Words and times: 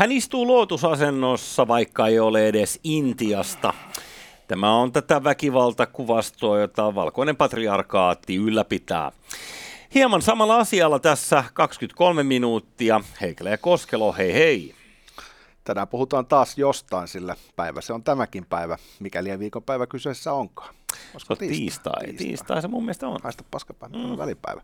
Hän 0.00 0.12
istuu 0.12 0.46
lootusasennossa, 0.46 1.68
vaikka 1.68 2.06
ei 2.06 2.20
ole 2.20 2.48
edes 2.48 2.80
Intiasta. 2.84 3.74
Tämä 4.48 4.74
on 4.74 4.92
tätä 4.92 5.24
väkivaltakuvastoa, 5.24 6.60
jota 6.60 6.94
valkoinen 6.94 7.36
patriarkaatti 7.36 8.36
ylläpitää. 8.36 9.12
Hieman 9.94 10.22
samalla 10.22 10.56
asialla 10.56 10.98
tässä 10.98 11.44
23 11.54 12.22
minuuttia. 12.22 13.00
Heikelä 13.20 13.50
ja 13.50 13.58
Koskelo, 13.58 14.12
hei 14.12 14.34
hei. 14.34 14.74
Tänään 15.70 15.88
puhutaan 15.88 16.26
taas 16.26 16.58
jostain, 16.58 17.08
sillä 17.08 17.36
päivä 17.56 17.80
se 17.80 17.92
on 17.92 18.02
tämäkin 18.02 18.46
päivä, 18.46 18.76
mikäli 19.00 19.38
viikonpäivä 19.38 19.86
kyseessä 19.86 20.32
onkaan. 20.32 20.74
Olisiko 21.14 21.36
tiistai? 21.36 21.58
Tiistai, 21.58 21.92
tiistai. 22.06 22.26
tiistai 22.26 22.62
se 22.62 22.68
mun 22.68 22.82
mielestä 22.82 23.08
on. 23.08 23.18
Haista 23.22 23.44
paskapäivä, 23.50 23.96
mm. 23.96 24.18
välipäivä. 24.18 24.62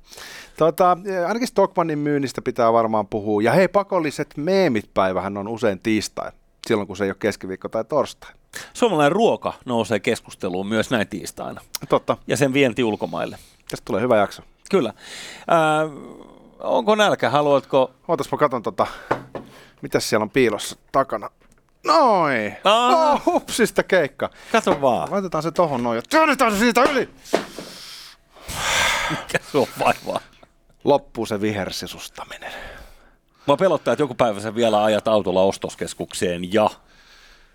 Tuota, 0.58 0.98
ainakin 1.28 1.48
Stockmannin 1.48 1.98
myynnistä 1.98 2.42
pitää 2.42 2.72
varmaan 2.72 3.06
puhua. 3.06 3.42
Ja 3.42 3.52
hei, 3.52 3.68
pakolliset 3.68 4.34
meemit 4.36 4.90
päivähän 4.94 5.36
on 5.36 5.48
usein 5.48 5.80
tiistai, 5.80 6.30
silloin 6.66 6.86
kun 6.86 6.96
se 6.96 7.04
ei 7.04 7.10
ole 7.10 7.16
keskiviikko 7.18 7.68
tai 7.68 7.84
torstai. 7.84 8.30
Suomalainen 8.72 9.12
ruoka 9.12 9.52
nousee 9.64 10.00
keskusteluun 10.00 10.66
myös 10.66 10.90
näin 10.90 11.08
tiistaina. 11.08 11.60
Totta. 11.88 12.16
Ja 12.26 12.36
sen 12.36 12.52
vienti 12.52 12.84
ulkomaille. 12.84 13.38
Tästä 13.70 13.84
tulee 13.84 14.02
hyvä 14.02 14.16
jakso. 14.16 14.42
Kyllä. 14.70 14.88
Äh, 14.88 15.90
onko 16.60 16.94
nälkä? 16.94 17.30
Haluatko... 17.30 17.90
Ootas, 18.08 18.32
mä 18.32 18.38
katson 18.38 18.62
tota, 18.62 18.86
mitäs 19.86 20.08
siellä 20.08 20.22
on 20.22 20.30
piilossa 20.30 20.76
takana. 20.92 21.30
Noin! 21.84 22.56
Oh, 22.64 23.26
hupsista 23.26 23.82
keikka. 23.82 24.30
Kato 24.52 24.80
vaan. 24.80 25.10
Laitetaan 25.10 25.42
se 25.42 25.50
tohon 25.50 25.82
noin 25.82 25.96
ja 25.96 26.02
työnnetään 26.10 26.52
se 26.52 26.58
siitä 26.58 26.82
yli. 26.82 27.10
Mikä 29.10 29.38
on 29.54 29.66
vaivaa? 29.80 30.20
Loppuu 30.84 31.26
se 31.26 31.40
vihersisustaminen. 31.40 32.52
Mä 33.46 33.56
pelottaa, 33.56 33.92
että 33.92 34.02
joku 34.02 34.14
päivä 34.14 34.40
sä 34.40 34.54
vielä 34.54 34.84
ajat 34.84 35.08
autolla 35.08 35.42
ostoskeskukseen 35.42 36.52
ja... 36.52 36.70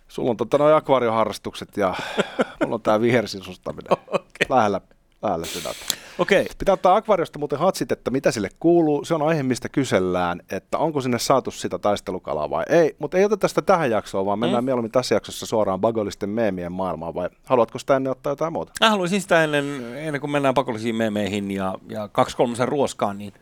Sulla 0.08 0.30
on 0.30 0.38
totta 0.38 0.58
noin 0.58 0.76
akvaarioharrastukset 0.76 1.78
ja 1.78 1.96
mulla 2.64 2.76
on 2.76 2.82
tää 2.82 3.02
vihersisustaminen 3.02 3.92
okay. 3.92 4.20
lähellä, 4.50 4.82
lähellä 5.22 5.46
sydäntä. 5.46 5.80
Okei. 6.20 6.42
Okay. 6.42 6.56
Pitää 6.58 6.74
ottaa 6.74 6.96
akvaariosta 6.96 7.40
muuten 7.40 7.60
hatsit, 7.60 7.92
että 7.92 8.12
mitä 8.12 8.32
sille 8.32 8.50
kuuluu. 8.60 9.06
Se 9.06 9.14
on 9.14 9.22
aihe, 9.22 9.44
mistä 9.44 9.70
kysellään, 9.70 10.42
että 10.52 10.78
onko 10.78 11.02
sinne 11.02 11.20
saatu 11.20 11.52
sitä 11.52 11.80
taistelukalaa 11.80 12.50
vai 12.50 12.64
ei. 12.70 12.96
Mutta 13.00 13.18
ei 13.18 13.26
oteta 13.26 13.48
sitä 13.48 13.62
tähän 13.62 13.92
jaksoon, 13.92 14.26
vaan 14.26 14.40
mennään 14.40 14.64
mm. 14.64 14.66
mieluummin 14.66 14.92
tässä 14.92 15.16
jaksossa 15.16 15.46
suoraan 15.46 15.82
pakollisten 15.82 16.30
meemien 16.30 16.72
maailmaan. 16.72 17.14
Vai 17.14 17.30
haluatko 17.46 17.80
sitä 17.80 17.96
ennen 17.96 18.12
ottaa 18.12 18.32
jotain 18.32 18.54
muuta? 18.54 18.72
Mä 18.82 18.90
haluaisin 18.90 19.22
sitä 19.22 19.44
ennen, 19.44 19.98
ennen 19.98 20.22
kuin 20.22 20.32
mennään 20.32 20.54
pakollisiin 20.54 20.96
meemeihin 20.96 21.52
ja, 21.52 21.76
ja 21.90 22.08
kaksi 22.08 22.38
kolmosen 22.38 22.68
ruoskaan, 22.68 23.18
niin 23.18 23.34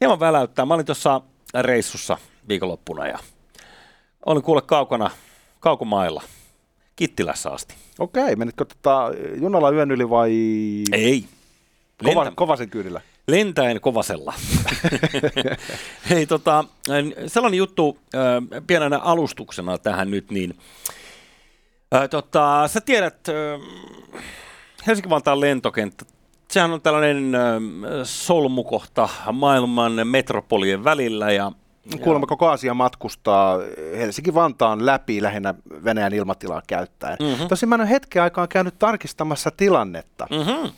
hieman 0.00 0.20
väläyttää. 0.20 0.66
Mä 0.66 0.74
olin 0.74 0.86
tuossa 0.86 1.20
reissussa 1.60 2.18
viikonloppuna 2.48 3.06
ja 3.06 3.18
olin 4.26 4.42
kuule 4.42 4.62
kaukana, 4.62 5.10
kaukomailla. 5.60 6.22
Kittilässä 6.96 7.50
asti. 7.50 7.74
Okei, 7.98 8.36
menitkö 8.36 8.64
tota, 8.64 9.10
junalla 9.40 9.70
yön 9.70 9.90
yli 9.90 10.10
vai? 10.10 10.32
Ei, 10.92 11.24
Kova, 12.04 12.32
kovasen 12.34 12.70
kyydillä. 12.70 13.00
Lentäen 13.28 13.80
kovasella. 13.80 14.34
Hei, 16.10 16.26
tota, 16.26 16.64
sellainen 17.26 17.58
juttu 17.58 17.98
äh, 18.14 18.20
pienenä 18.66 18.98
alustuksena 18.98 19.78
tähän 19.78 20.10
nyt, 20.10 20.30
niin 20.30 20.54
äh, 21.94 22.08
tota, 22.08 22.68
sä 22.68 22.80
tiedät, 22.80 23.28
äh, 23.28 23.60
Helsinki-Vantaan 24.86 25.40
lentokenttä, 25.40 26.04
sehän 26.50 26.72
on 26.72 26.80
tällainen 26.80 27.32
solmukohta 28.04 29.08
maailman 29.32 29.92
metropolien 30.04 30.84
välillä 30.84 31.32
ja 31.32 31.52
Kuulemma 32.02 32.26
koko 32.26 32.48
asia 32.48 32.74
matkustaa 32.74 33.58
Helsinki-Vantaan 33.96 34.86
läpi 34.86 35.22
lähinnä 35.22 35.54
Venäjän 35.84 36.14
ilmatilaa 36.14 36.62
käyttäen. 36.66 37.16
Mm-hmm. 37.20 37.48
Tosin 37.48 37.68
mä 37.68 37.74
en 37.74 37.80
ole 37.80 37.90
hetken 37.90 38.22
aikaa 38.22 38.46
käynyt 38.46 38.78
tarkistamassa 38.78 39.50
tilannetta. 39.50 40.26
Mm-hmm. 40.30 40.72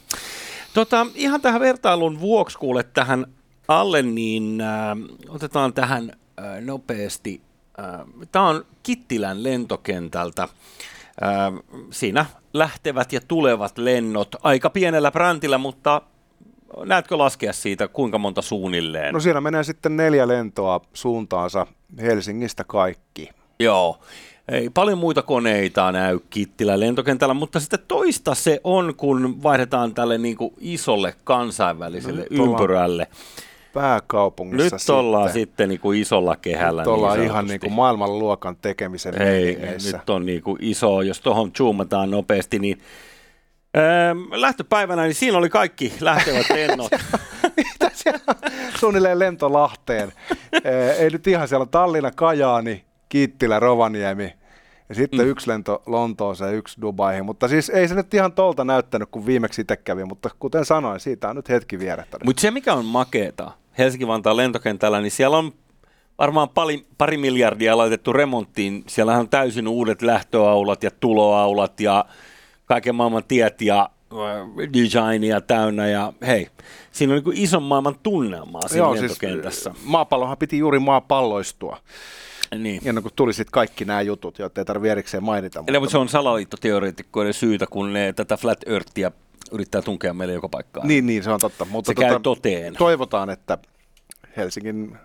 Tota, 0.75 1.06
ihan 1.15 1.41
tähän 1.41 1.61
vertailun 1.61 2.21
vuoksi 2.21 2.59
kuule 2.59 2.83
tähän 2.83 3.27
alle, 3.69 4.03
niin 4.03 4.61
äh, 4.61 4.97
otetaan 5.29 5.73
tähän 5.73 6.12
äh, 6.39 6.61
nopeasti. 6.61 7.43
Äh, 7.79 8.00
Tämä 8.33 8.49
on 8.49 8.67
Kittilän 8.83 9.43
lentokentältä. 9.43 10.43
Äh, 10.43 10.50
siinä 11.91 12.27
lähtevät 12.53 13.12
ja 13.12 13.21
tulevat 13.29 13.79
lennot 13.79 14.37
aika 14.43 14.71
pienellä 14.71 15.11
brändillä, 15.11 15.59
mutta 15.59 16.03
näetkö 16.85 17.19
laskea 17.19 17.53
siitä 17.53 17.89
kuinka 17.89 18.19
monta 18.19 18.43
suunnilleen? 18.43 19.15
No 19.15 19.21
siellä 19.21 19.41
menee 19.41 19.65
sitten 19.65 19.97
neljä 19.97 20.29
lentoa 20.29 20.81
suuntaansa 20.93 21.67
Helsingistä 22.01 22.65
kaikki. 22.65 23.29
Joo. 23.59 23.99
Ei 24.49 24.71
paljon 24.71 24.99
muita 24.99 25.23
koneita 25.23 25.93
näy 25.93 26.19
Kittilä 26.31 26.81
lentokentällä, 26.81 27.35
mutta 27.35 27.61
sitten 27.61 27.79
toista 27.89 28.35
se 28.35 28.61
on, 28.65 28.95
kun 28.97 29.43
vaihdetaan 29.43 29.95
tälle 29.95 30.19
niin 30.19 30.37
kuin 30.37 30.55
isolle 30.61 31.15
kansainväliselle 31.25 32.27
no, 32.31 32.45
ympyrälle. 32.45 33.06
Pääkaupungissa 33.75 34.77
Nyt 34.77 34.81
sitten. 34.81 34.95
ollaan 34.95 35.33
sitten 35.33 35.69
niin 35.69 35.81
kuin 35.81 36.01
isolla 36.01 36.37
kehällä. 36.37 36.83
Nyt 36.83 36.87
ollaan 36.87 37.19
niin 37.19 37.27
ihan 37.27 37.47
niin 37.47 37.61
kuin 37.61 37.73
maailmanluokan 37.73 38.56
tekemisen 38.62 39.23
Ei, 39.23 39.59
nyt 39.93 40.11
on 40.11 40.27
niin 40.27 40.43
kuin 40.43 40.59
iso, 40.61 41.03
jos 41.03 41.21
tuohon 41.21 41.51
zoomataan 41.56 42.11
nopeasti, 42.11 42.59
niin 42.59 42.79
Öö, 43.77 44.15
lähtöpäivänä, 44.41 45.03
niin 45.03 45.15
siinä 45.15 45.39
oli 45.39 45.49
kaikki 45.49 45.93
lähtevät 46.01 46.47
lennot. 46.55 46.93
Mitä 47.57 47.91
siellä 47.93 48.35
Suunnilleen 48.79 49.19
lentolahteen. 49.19 50.12
Ei 50.99 51.11
nyt 51.11 51.27
ihan 51.27 51.49
siellä 51.49 51.67
Tallinna, 51.67 52.11
Kajaani, 52.11 52.85
Kittilä, 53.09 53.61
Rovaniemi 53.61 54.35
ja 54.89 54.95
sitten 54.95 55.21
mm. 55.21 55.27
yksi 55.27 55.51
lento 55.51 55.83
Lontooseen 55.87 56.51
ja 56.51 56.57
yksi 56.57 56.81
Dubaihin. 56.81 57.25
Mutta 57.25 57.49
siis 57.49 57.71
ei 57.71 57.89
se 57.89 57.95
nyt 57.95 58.15
ihan 58.15 58.33
tolta 58.33 58.65
näyttänyt, 58.65 59.09
kun 59.11 59.27
viimeksi 59.27 59.61
itse 59.61 59.77
kävi, 59.77 60.05
mutta 60.05 60.31
kuten 60.39 60.65
sanoin, 60.65 61.01
siitä 61.01 61.29
on 61.29 61.37
nyt 61.37 61.49
hetki 61.49 61.79
vierähtänyt. 61.79 62.25
Mutta 62.25 62.41
se, 62.41 62.51
mikä 62.51 62.75
on 62.75 62.85
makeeta 62.85 63.51
Helsinki-Vantaan 63.79 64.37
lentokentällä, 64.37 65.01
niin 65.01 65.11
siellä 65.11 65.37
on 65.37 65.53
varmaan 66.19 66.49
pari, 66.49 66.87
pari 66.99 67.17
miljardia 67.17 67.77
laitettu 67.77 68.12
remonttiin. 68.12 68.85
Siellä 68.87 69.19
on 69.19 69.29
täysin 69.29 69.69
uudet 69.69 70.03
lähtöaulat 70.03 70.83
ja 70.83 70.91
tuloaulat 71.01 71.81
ja 71.81 72.05
kaiken 72.67 72.95
maailman 72.95 73.25
tiet 73.29 73.61
ja 73.61 73.91
designia 74.73 75.41
täynnä 75.41 75.89
ja 75.89 76.13
hei, 76.27 76.49
siinä 76.93 77.15
on 77.15 77.23
niin 77.25 77.37
ison 77.37 77.63
maailman 77.63 77.95
tunnelmaa 78.03 78.69
siinä 78.69 78.85
Joo, 78.85 78.97
siis, 78.97 79.03
lentokentässä. 79.03 79.71
Siis, 79.75 79.87
maapallohan 79.87 80.39
piti 80.39 80.59
juuri 80.59 80.79
maapalloistua. 80.79 81.79
Niin. 82.59 82.81
Ennen 82.85 83.03
kuin 83.03 83.13
tuli 83.17 83.33
sitten 83.33 83.53
kaikki 83.53 83.85
nämä 83.85 84.03
jutut, 84.03 84.39
joita 84.39 84.61
ei 84.61 84.65
tarvitse 84.65 84.93
erikseen 84.93 85.25
mainita. 85.25 85.65
Eli 85.67 85.79
mutta 85.79 85.91
se 85.91 85.99
on 85.99 86.09
salaliittoteoreetikkoiden 86.09 87.35
syytä, 87.35 87.67
kun 87.67 87.93
ne 87.93 88.13
tätä 88.13 88.37
flat 88.37 88.59
earthia 88.67 89.13
yrittää 89.53 89.83
tunkea 89.83 90.15
meille 90.15 90.35
joka 90.35 90.49
paikkaan. 90.49 90.89
Niin, 90.89 91.07
niin 91.07 91.23
se 91.23 91.31
on 91.31 91.41
totta. 91.41 91.65
Mutta 91.65 91.89
se 91.89 91.95
tota, 91.95 92.09
käy 92.09 92.21
toteen. 92.21 92.75
Toivotaan, 92.75 93.31
että 93.31 93.59
Helsingin 94.37 94.99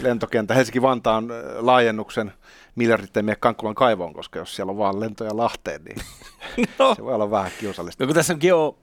lentokenttä, 0.00 0.54
Helsinki-Vantaan 0.54 1.28
laajennuksen 1.58 2.32
miljardit 2.74 3.16
ei 3.16 3.22
mene 3.22 3.36
Kankkulan 3.36 3.74
kaivoon, 3.74 4.12
koska 4.12 4.38
jos 4.38 4.56
siellä 4.56 4.70
on 4.70 4.78
vaan 4.78 5.00
lentoja 5.00 5.36
Lahteen, 5.36 5.84
niin 5.84 5.98
no. 6.78 6.94
se 6.94 7.04
voi 7.04 7.14
olla 7.14 7.30
vähän 7.30 7.50
kiusallista. 7.60 8.04
No 8.04 8.06
kun 8.06 8.14
tässä 8.14 8.32
on 8.32 8.38
geo, 8.42 8.78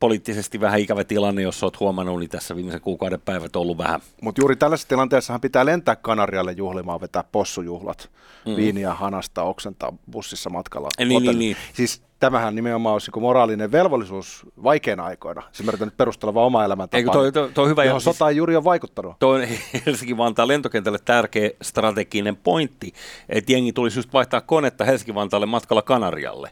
poliittisesti 0.00 0.60
vähän 0.60 0.80
ikävä 0.80 1.04
tilanne, 1.04 1.42
jos 1.42 1.62
olet 1.62 1.80
huomannut, 1.80 2.20
niin 2.20 2.30
tässä 2.30 2.56
viimeisen 2.56 2.80
kuukauden 2.80 3.20
päivät 3.20 3.56
on 3.56 3.62
ollut 3.62 3.78
vähän. 3.78 4.00
Mutta 4.22 4.40
juuri 4.40 4.56
tällaisessa 4.56 4.88
tilanteessahan 4.88 5.40
pitää 5.40 5.66
lentää 5.66 5.96
Kanarialle 5.96 6.52
juhlimaan, 6.52 7.00
vetää 7.00 7.24
possujuhlat, 7.32 8.10
mm. 8.46 8.56
viiniä 8.56 8.94
hanasta, 8.94 9.42
oksentaa 9.42 9.92
bussissa 10.10 10.50
matkalla. 10.50 10.88
Niin, 10.98 11.22
niin, 11.22 11.38
niin. 11.38 11.56
Siis 11.72 12.02
tämähän 12.20 12.54
nimenomaan 12.54 12.92
olisi 12.92 13.10
niin 13.10 13.22
moraalinen 13.22 13.72
velvollisuus 13.72 14.46
vaikeina 14.62 15.04
aikoina. 15.04 15.42
Se 15.52 15.64
nyt 15.80 15.96
perustella 15.96 16.34
vaan 16.34 16.46
oma 16.46 16.64
elämäntapaa. 16.64 16.98
Eikö 16.98 17.10
toi, 17.10 17.32
toi, 17.32 17.50
toi 17.54 17.68
hyvä, 17.68 17.84
johon 17.84 18.00
siis, 18.00 18.16
sota 18.16 18.28
ei 18.28 18.36
juuri 18.36 18.56
ole 18.56 18.64
vaikuttanut. 18.64 19.16
Toi 19.18 19.42
on 19.42 19.48
Helsinki-Vantaan 19.86 20.48
lentokentälle 20.48 20.98
tärkeä 21.04 21.50
strateginen 21.62 22.36
pointti, 22.36 22.92
että 23.28 23.52
jengi 23.52 23.72
tulisi 23.72 23.98
just 23.98 24.12
vaihtaa 24.12 24.40
konetta 24.40 24.84
Helsinki-Vantaalle 24.84 25.46
matkalla 25.46 25.82
Kanarialle. 25.82 26.50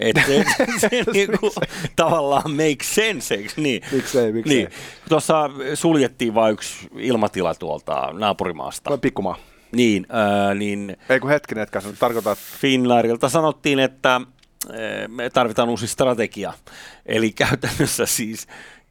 Että 0.00 0.22
se, 0.26 0.44
se 0.78 1.02
niinku, 1.12 1.52
tavallaan 1.96 2.50
make 2.50 2.84
sense, 2.84 3.34
eikö 3.34 3.52
niin? 3.56 3.82
Miksei, 3.92 4.32
miksei. 4.32 4.56
Niin. 4.56 4.68
Tuossa 5.08 5.50
suljettiin 5.74 6.34
vain 6.34 6.52
yksi 6.52 6.88
ilmatila 6.96 7.54
tuolta 7.54 8.08
naapurimaasta. 8.12 8.90
Vai 8.90 8.98
pikkumaa. 8.98 9.36
Niin, 9.72 10.06
äh, 10.10 10.54
niin... 10.54 10.96
Ei 11.08 11.20
kun 11.20 11.30
hetkinen, 11.30 11.62
etkä 11.62 11.82
tarkoitat... 11.98 12.38
Finnairilta 12.38 13.28
sanottiin, 13.28 13.78
että 13.78 14.14
äh, 14.16 15.08
me 15.08 15.30
tarvitaan 15.30 15.68
uusi 15.68 15.86
strategia. 15.86 16.52
Eli 17.06 17.32
käytännössä 17.32 18.06
siis 18.06 18.46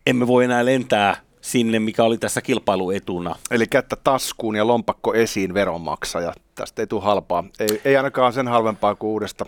emme 0.06 0.28
voi 0.28 0.44
enää 0.44 0.66
lentää 0.66 1.16
sinne, 1.42 1.80
mikä 1.80 2.04
oli 2.04 2.18
tässä 2.18 2.42
kilpailuetuna. 2.42 3.36
Eli 3.52 3.68
kättä 3.68 3.96
taskuun 3.96 4.56
ja 4.56 4.68
lompakko 4.68 5.14
esiin 5.14 5.54
veronmaksaja. 5.54 6.34
Tästä 6.56 6.82
ei 6.82 6.88
tule 6.88 7.04
halpaa. 7.04 7.44
Ei, 7.60 7.82
ei 7.86 7.98
ainakaan 7.98 8.34
sen 8.34 8.48
halvempaa 8.48 8.96
kuin 8.96 9.12
uudesta 9.12 9.46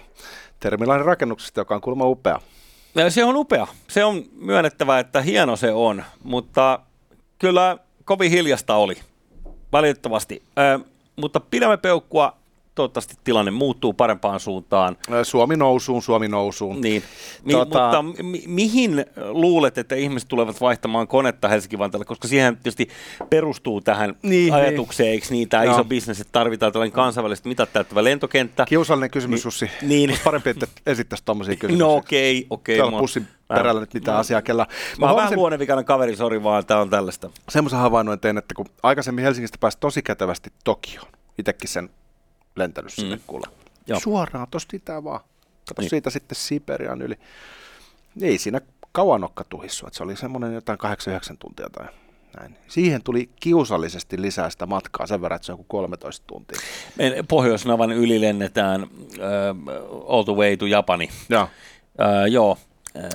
Termilainen 0.62 1.06
rakennuksesta, 1.06 1.62
joka 1.62 1.76
on 1.76 1.82
kuulemma 1.82 2.06
upea. 2.08 2.40
Se 3.10 3.24
on 3.24 3.36
upea. 3.36 3.68
Se 3.88 4.04
on 4.06 4.24
myönnettävä, 4.36 5.00
että 5.00 5.22
hieno 5.22 5.56
se 5.56 5.72
on, 5.72 6.04
mutta 6.24 6.80
kyllä 7.40 7.78
kovin 8.06 8.32
hiljasta 8.32 8.76
oli, 8.76 8.96
valitettavasti. 9.72 10.44
Ö, 10.60 10.80
mutta 11.16 11.40
pidämme 11.40 11.78
peukkua 11.78 12.38
toivottavasti 12.76 13.16
tilanne 13.24 13.52
muuttuu 13.52 13.94
parempaan 13.94 14.40
suuntaan. 14.40 14.98
Suomi 15.24 15.58
nousuun, 15.58 16.02
Suomi 16.02 16.28
nousuun. 16.28 16.82
Niin. 16.82 17.04
Mi- 17.44 17.54
tota... 17.54 18.02
Mutta 18.02 18.24
mi- 18.24 18.44
mihin 18.48 19.06
luulet, 19.30 19.78
että 19.78 19.96
ihmiset 19.96 20.30
tulevat 20.30 20.62
vaihtamaan 20.62 21.08
konetta 21.08 21.48
helsinki 21.48 21.78
vantaalla 21.78 22.06
koska 22.06 22.28
siihen 22.28 22.58
tietysti 22.58 22.90
perustuu 23.30 23.82
tähän 23.82 24.16
niin, 24.24 24.54
ajatukseen, 24.54 25.08
niin. 25.08 25.14
eikö 25.14 25.28
niin, 25.30 25.50
tämä 25.50 25.66
no. 25.66 25.72
iso 25.72 25.86
bisnes, 25.86 26.22
että 26.22 26.32
tarvitaan 26.32 26.72
tällainen 26.72 26.94
kansainvälisesti 26.94 27.50
mitat 27.50 27.74
täyttävä 27.74 28.04
lentokenttä. 28.04 28.66
Kiusallinen 28.66 29.12
kysymys, 29.12 29.38
niin, 29.38 29.44
Sussi. 29.44 29.72
Niin. 29.82 30.10
Olisi 30.10 30.24
parempi, 30.24 30.50
että 30.50 30.68
esittäisi 30.86 31.26
tuommoisia 31.26 31.56
kysymyksiä. 31.62 31.88
No 31.88 31.96
okei, 31.96 32.38
okay, 32.38 32.48
okei. 32.50 32.76
Okay, 32.80 32.90
Täällä 32.90 33.00
pussin 33.00 33.28
perällä 33.48 33.82
nyt 33.82 33.94
mitään 33.94 34.18
asiaa 34.18 34.42
kellä. 34.42 34.66
Mä, 35.00 35.06
mä 35.06 35.12
oon 35.12 35.22
vähän 35.22 35.36
luonnevikainen 35.36 35.86
kaveri, 35.86 36.16
sori 36.16 36.44
vaan, 36.44 36.66
tämä 36.66 36.80
on 36.80 36.90
tällaista. 36.90 37.30
Semmoisen 37.50 37.80
havainnoin 37.80 38.20
tein, 38.20 38.38
että 38.38 38.56
kun 38.56 38.66
aikaisemmin 38.84 39.24
Helsingistä 39.24 39.58
pääsi 39.60 39.78
tosi 39.80 40.02
kätevästi 40.02 40.50
Tokioon, 40.64 41.08
itsekin 41.38 41.70
sen 41.70 41.90
lentänyt 42.56 42.94
sinne 42.94 43.16
mm. 43.16 43.22
kuule. 43.28 43.48
Joo. 43.88 44.00
Suoraan 44.00 44.48
tosta 44.52 44.76
itään 44.76 45.04
vaan. 45.04 45.20
Kato 45.68 45.82
niin. 45.82 45.90
siitä 45.90 46.10
sitten 46.10 46.36
Siperian 46.36 47.02
yli. 47.02 47.16
Ei 48.22 48.38
siinä 48.38 48.62
kauan 48.92 49.22
nokka 49.22 49.44
tuhissu, 49.44 49.88
että 49.88 49.98
se 49.98 50.04
oli 50.04 50.16
semmoinen 50.16 50.54
jotain 50.54 50.80
8-9 51.34 51.36
tuntia 51.40 51.70
tai 51.70 51.88
näin. 52.40 52.58
Siihen 52.68 53.04
tuli 53.04 53.30
kiusallisesti 53.40 54.22
lisää 54.22 54.50
sitä 54.50 54.66
matkaa 54.66 55.08
sen 55.08 55.22
verran, 55.22 55.36
että 55.36 55.46
se 55.46 55.52
on 55.52 55.58
kuin 55.58 55.68
13 55.68 56.28
tuntia. 56.28 56.60
Pohjoisnavan 57.28 57.92
yli 57.92 58.22
lennetään 58.22 58.84
uh, 58.84 60.16
all 60.16 60.24
the 60.24 60.34
way 60.34 60.58
to 60.58 60.66
Japani. 60.66 61.10
Joo. 61.30 61.44
Uh, 61.44 62.32
joo. 62.32 62.58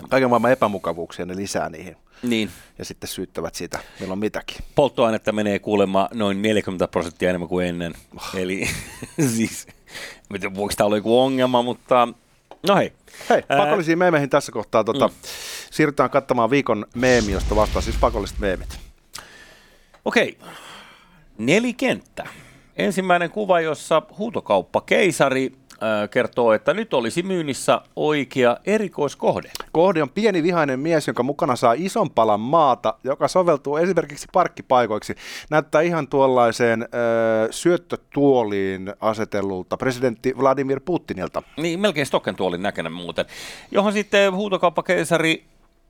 Kaiken 0.09 0.31
maailman 0.31 0.53
epämukavuuksia 0.53 1.27
ne 1.27 1.37
lisää 1.37 1.69
niihin. 1.69 1.97
Niin. 2.23 2.51
Ja 2.79 2.85
sitten 2.85 3.09
syyttävät 3.09 3.55
siitä 3.55 3.79
milloin 4.01 4.19
mitäkin. 4.19 4.57
Polttoainetta 4.75 5.33
menee 5.33 5.59
kuulemma 5.59 6.09
noin 6.15 6.43
40 6.43 6.89
prosenttia 6.89 7.29
enemmän 7.29 7.49
kuin 7.49 7.67
ennen. 7.67 7.95
Oh. 8.17 8.41
Eli 8.41 8.69
siis, 9.37 9.67
en 10.35 10.41
tiedä 10.41 10.55
voiko 10.55 10.75
tämä 10.77 10.87
olla 10.87 10.97
joku 10.97 11.21
ongelma, 11.21 11.63
mutta 11.63 12.09
no 12.69 12.77
hei. 12.77 12.93
Hei, 13.31 13.43
pakollisiin 13.43 13.99
meemeihin 13.99 14.31
tässä 14.31 14.53
kohtaa. 14.53 14.85
Tota, 14.85 15.09
mm. 15.09 15.15
Siirrytään 15.71 16.11
katsomaan 16.11 16.51
viikon 16.51 16.87
meemi, 16.95 17.33
josta 17.33 17.57
vastaa 17.57 17.83
siis 17.83 17.97
pakolliset 18.01 18.39
meemit. 18.39 18.79
Okei, 20.05 20.39
nelikenttä. 21.39 22.27
Ensimmäinen 22.77 23.31
kuva, 23.31 23.61
jossa 23.61 24.03
huutokauppa 24.19 24.81
keisari 24.81 25.53
kertoo, 26.11 26.53
että 26.53 26.75
nyt 26.75 26.95
olisi 26.95 27.23
myynnissä 27.23 27.81
oikea 27.97 28.57
erikoiskohde. 28.65 29.51
Kohde 29.73 30.03
on 30.03 30.11
pieni 30.11 30.43
vihainen 30.43 30.81
mies, 30.81 31.07
jonka 31.07 31.23
mukana 31.23 31.57
saa 31.57 31.75
ison 31.77 32.11
palan 32.11 32.41
maata, 32.41 32.95
joka 33.05 33.29
soveltuu 33.29 33.77
esimerkiksi 33.77 34.27
parkkipaikoiksi. 34.33 35.15
Näyttää 35.51 35.81
ihan 35.81 36.09
tuollaiseen 36.09 36.83
ö, 36.83 36.87
syöttötuoliin 37.51 38.93
asetellulta 39.01 39.77
presidentti 39.77 40.35
Vladimir 40.39 40.81
Putinilta. 40.85 41.43
Niin, 41.57 41.81
melkein 41.81 42.07
Stokken 42.07 42.37
tuolin 42.37 42.63
näköinen 42.63 42.93
muuten. 42.93 43.27
Johon 43.71 43.93
sitten 43.93 44.35
huutokauppakeisari 44.35 45.45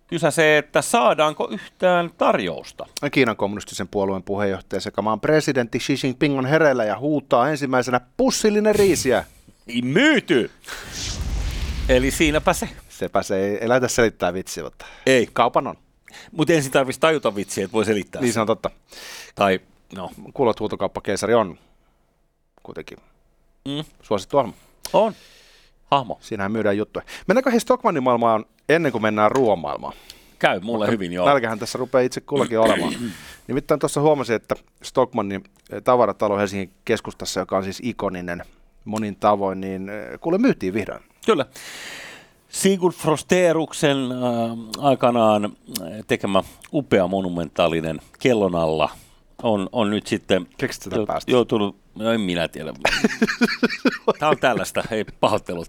kysäsee, 0.06 0.58
että 0.58 0.82
saadaanko 0.82 1.48
yhtään 1.50 2.10
tarjousta. 2.18 2.86
Kiinan 3.12 3.36
kommunistisen 3.36 3.88
puolueen 3.88 4.22
puheenjohtaja 4.22 4.80
sekä 4.80 5.02
maan 5.02 5.20
presidentti 5.20 5.78
Xi 5.78 5.94
Jinping 6.02 6.38
on 6.38 6.46
hereillä 6.46 6.84
ja 6.84 6.98
huutaa 6.98 7.50
ensimmäisenä 7.50 8.00
pussillinen 8.16 8.74
riisiä. 8.74 9.24
Myyty! 9.82 10.50
Eli 11.88 12.10
siinäpä 12.10 12.52
se. 12.52 12.68
Sepä 12.88 13.22
se 13.22 13.36
ei, 13.36 13.58
ei 13.60 13.68
lähdetä 13.68 13.88
selittää 13.88 14.34
vitsiä, 14.34 14.64
mutta 14.64 14.86
ei. 15.06 15.28
kaupan 15.32 15.66
on. 15.66 15.76
Mutta 16.32 16.52
ensin 16.52 16.72
tarvitsisi 16.72 17.00
tajuta 17.00 17.34
vitsiä, 17.34 17.64
että 17.64 17.72
voi 17.72 17.84
selittää 17.84 18.22
Niin 18.22 18.32
se 18.32 18.40
on 18.40 18.46
totta. 18.46 18.70
Tai, 19.34 19.60
no. 19.96 20.10
Kuulot 20.34 20.60
huutokauppakeisari 20.60 21.34
on 21.34 21.58
kuitenkin 22.62 22.98
mm. 23.68 23.84
suosittu 24.02 24.36
hahmo. 24.36 24.52
On. 24.92 25.12
Hahmo. 25.90 26.18
Siinähän 26.20 26.52
myydään 26.52 26.76
juttuja. 26.76 27.04
Mennäänkö 27.28 27.50
he 27.50 27.58
Stockmannin 27.58 28.02
maailmaan 28.02 28.44
ennen 28.68 28.92
kuin 28.92 29.02
mennään 29.02 29.30
ruoan 29.30 29.58
maailmaan? 29.58 29.92
Käy 30.38 30.60
mulle 30.60 30.90
hyvin, 30.90 31.12
joo. 31.12 31.26
Nälkähän 31.26 31.58
tässä 31.58 31.78
rupeaa 31.78 32.02
itse 32.02 32.20
kullakin 32.20 32.58
olemaan. 32.58 32.94
Nimittäin 33.48 33.80
tuossa 33.80 34.00
huomasin, 34.00 34.36
että 34.36 34.54
Stockmannin 34.82 35.44
tavaratalo 35.84 36.38
Helsingin 36.38 36.72
keskustassa, 36.84 37.40
joka 37.40 37.56
on 37.56 37.64
siis 37.64 37.80
ikoninen 37.82 38.44
monin 38.86 39.16
tavoin, 39.16 39.60
niin 39.60 39.88
eh, 39.88 40.20
kuule 40.20 40.38
myytiin 40.38 40.74
vihdoin. 40.74 41.00
Kyllä. 41.26 41.46
Sigurd 42.48 42.94
Frosteruksen 42.94 43.96
äh, 44.12 44.84
aikanaan 44.84 45.44
eh, 45.44 46.04
tekemä 46.06 46.42
upea 46.72 47.06
monumentaalinen 47.06 48.00
kellon 48.18 48.54
alla 48.54 48.90
on, 49.42 49.68
on 49.72 49.90
nyt 49.90 50.06
sitten 50.06 50.46
jo, 50.96 51.06
joutunut, 51.26 51.76
no 51.94 52.12
en 52.12 52.20
minä 52.20 52.48
tiedä. 52.48 52.72
Tämä 54.18 54.30
on 54.30 54.38
tällaista, 54.38 54.84
ei 54.90 55.04
pahoittelut. 55.04 55.68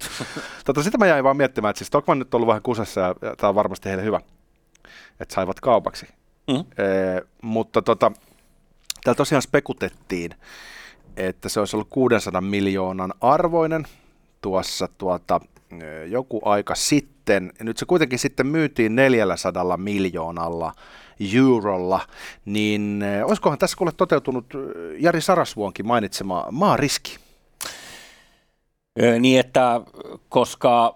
Tota, 0.66 0.84
sitä 0.84 0.98
mä 0.98 1.08
jäin 1.08 1.24
vaan 1.24 1.38
miettimään, 1.38 1.70
että 1.70 1.78
siis 1.78 1.88
Stockman 1.88 2.20
nyt 2.20 2.34
on 2.34 2.38
ollut 2.38 2.48
vähän 2.48 2.62
kusessa 2.62 3.02
ja, 3.02 3.16
ja 3.22 3.36
tämä 3.36 3.50
on 3.50 3.56
varmasti 3.56 3.90
heille 3.90 4.04
hyvä, 4.04 4.22
että 5.20 5.36
saivat 5.36 5.60
kaupaksi. 5.60 6.08
Mm. 6.48 6.56
E, 6.56 6.64
mutta 7.42 7.82
tota, 7.82 8.12
täällä 9.04 9.18
tosiaan 9.18 9.42
spekutettiin, 9.42 10.32
että 11.18 11.50
se 11.50 11.60
olisi 11.60 11.76
ollut 11.76 11.90
600 11.90 12.42
miljoonan 12.42 13.14
arvoinen 13.22 13.88
tuossa 14.42 14.88
tuota, 14.98 15.42
joku 16.08 16.42
aika 16.46 16.76
sitten. 16.76 17.54
Nyt 17.60 17.78
se 17.78 17.86
kuitenkin 17.86 18.20
sitten 18.20 18.48
myytiin 18.48 18.96
400 18.96 19.78
miljoonalla 19.78 20.74
eurolla, 21.36 22.00
niin 22.46 23.04
olisikohan 23.26 23.58
tässä 23.58 23.78
kuule 23.78 23.92
toteutunut 23.92 24.46
Jari 25.00 25.22
Sarasvuonkin 25.22 25.88
mainitsema 25.88 26.48
maariski? 26.52 27.18
Niin, 29.20 29.40
että 29.40 29.82
koska 30.30 30.96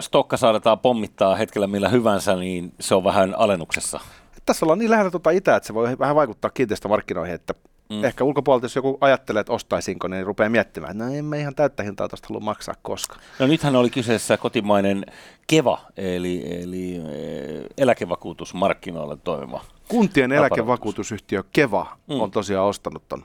stokka 0.00 0.36
saadaan 0.36 0.78
pommittaa 0.78 1.36
hetkellä 1.36 1.66
millä 1.66 1.88
hyvänsä, 1.88 2.36
niin 2.36 2.74
se 2.80 2.94
on 2.94 3.04
vähän 3.04 3.34
alennuksessa. 3.34 4.00
Tässä 4.46 4.66
ollaan 4.66 4.78
niin 4.78 4.90
lähellä 4.90 5.10
tuota 5.10 5.30
itää, 5.30 5.56
että 5.56 5.66
se 5.66 5.74
voi 5.74 5.98
vähän 5.98 6.16
vaikuttaa 6.16 6.50
kiinteistömarkkinoihin, 6.50 7.34
että 7.34 7.54
Mm. 7.92 8.04
Ehkä 8.04 8.24
ulkopuolelta, 8.24 8.64
jos 8.64 8.76
joku 8.76 8.98
ajattelee, 9.00 9.40
että 9.40 9.52
ostaisinko, 9.52 10.08
niin 10.08 10.26
rupeaa 10.26 10.50
miettimään, 10.50 10.90
että 10.90 11.04
no 11.04 11.14
en 11.14 11.24
mä 11.24 11.36
ihan 11.36 11.54
täyttä 11.54 11.82
hintaa 11.82 12.08
tuosta 12.08 12.28
halua 12.28 12.40
maksaa 12.40 12.74
koskaan. 12.82 13.20
No 13.38 13.46
nythän 13.46 13.76
oli 13.76 13.90
kyseessä 13.90 14.36
kotimainen 14.36 15.06
Keva, 15.46 15.78
eli, 15.96 16.62
eli 16.62 16.96
eh, 16.96 17.64
eläkevakuutusmarkkinoilla 17.78 19.16
toimiva. 19.16 19.64
Kuntien 19.88 20.32
eläkevakuutusyhtiö 20.32 21.44
Keva 21.52 21.96
mm. 22.08 22.20
on 22.20 22.30
tosiaan 22.30 22.66
ostanut 22.66 23.08
ton 23.08 23.24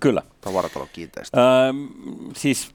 Kyllä. 0.00 0.22
tavaratalon 0.40 0.88
kiinteistön. 0.92 1.40
Öö, 1.40 1.72
siis 2.36 2.74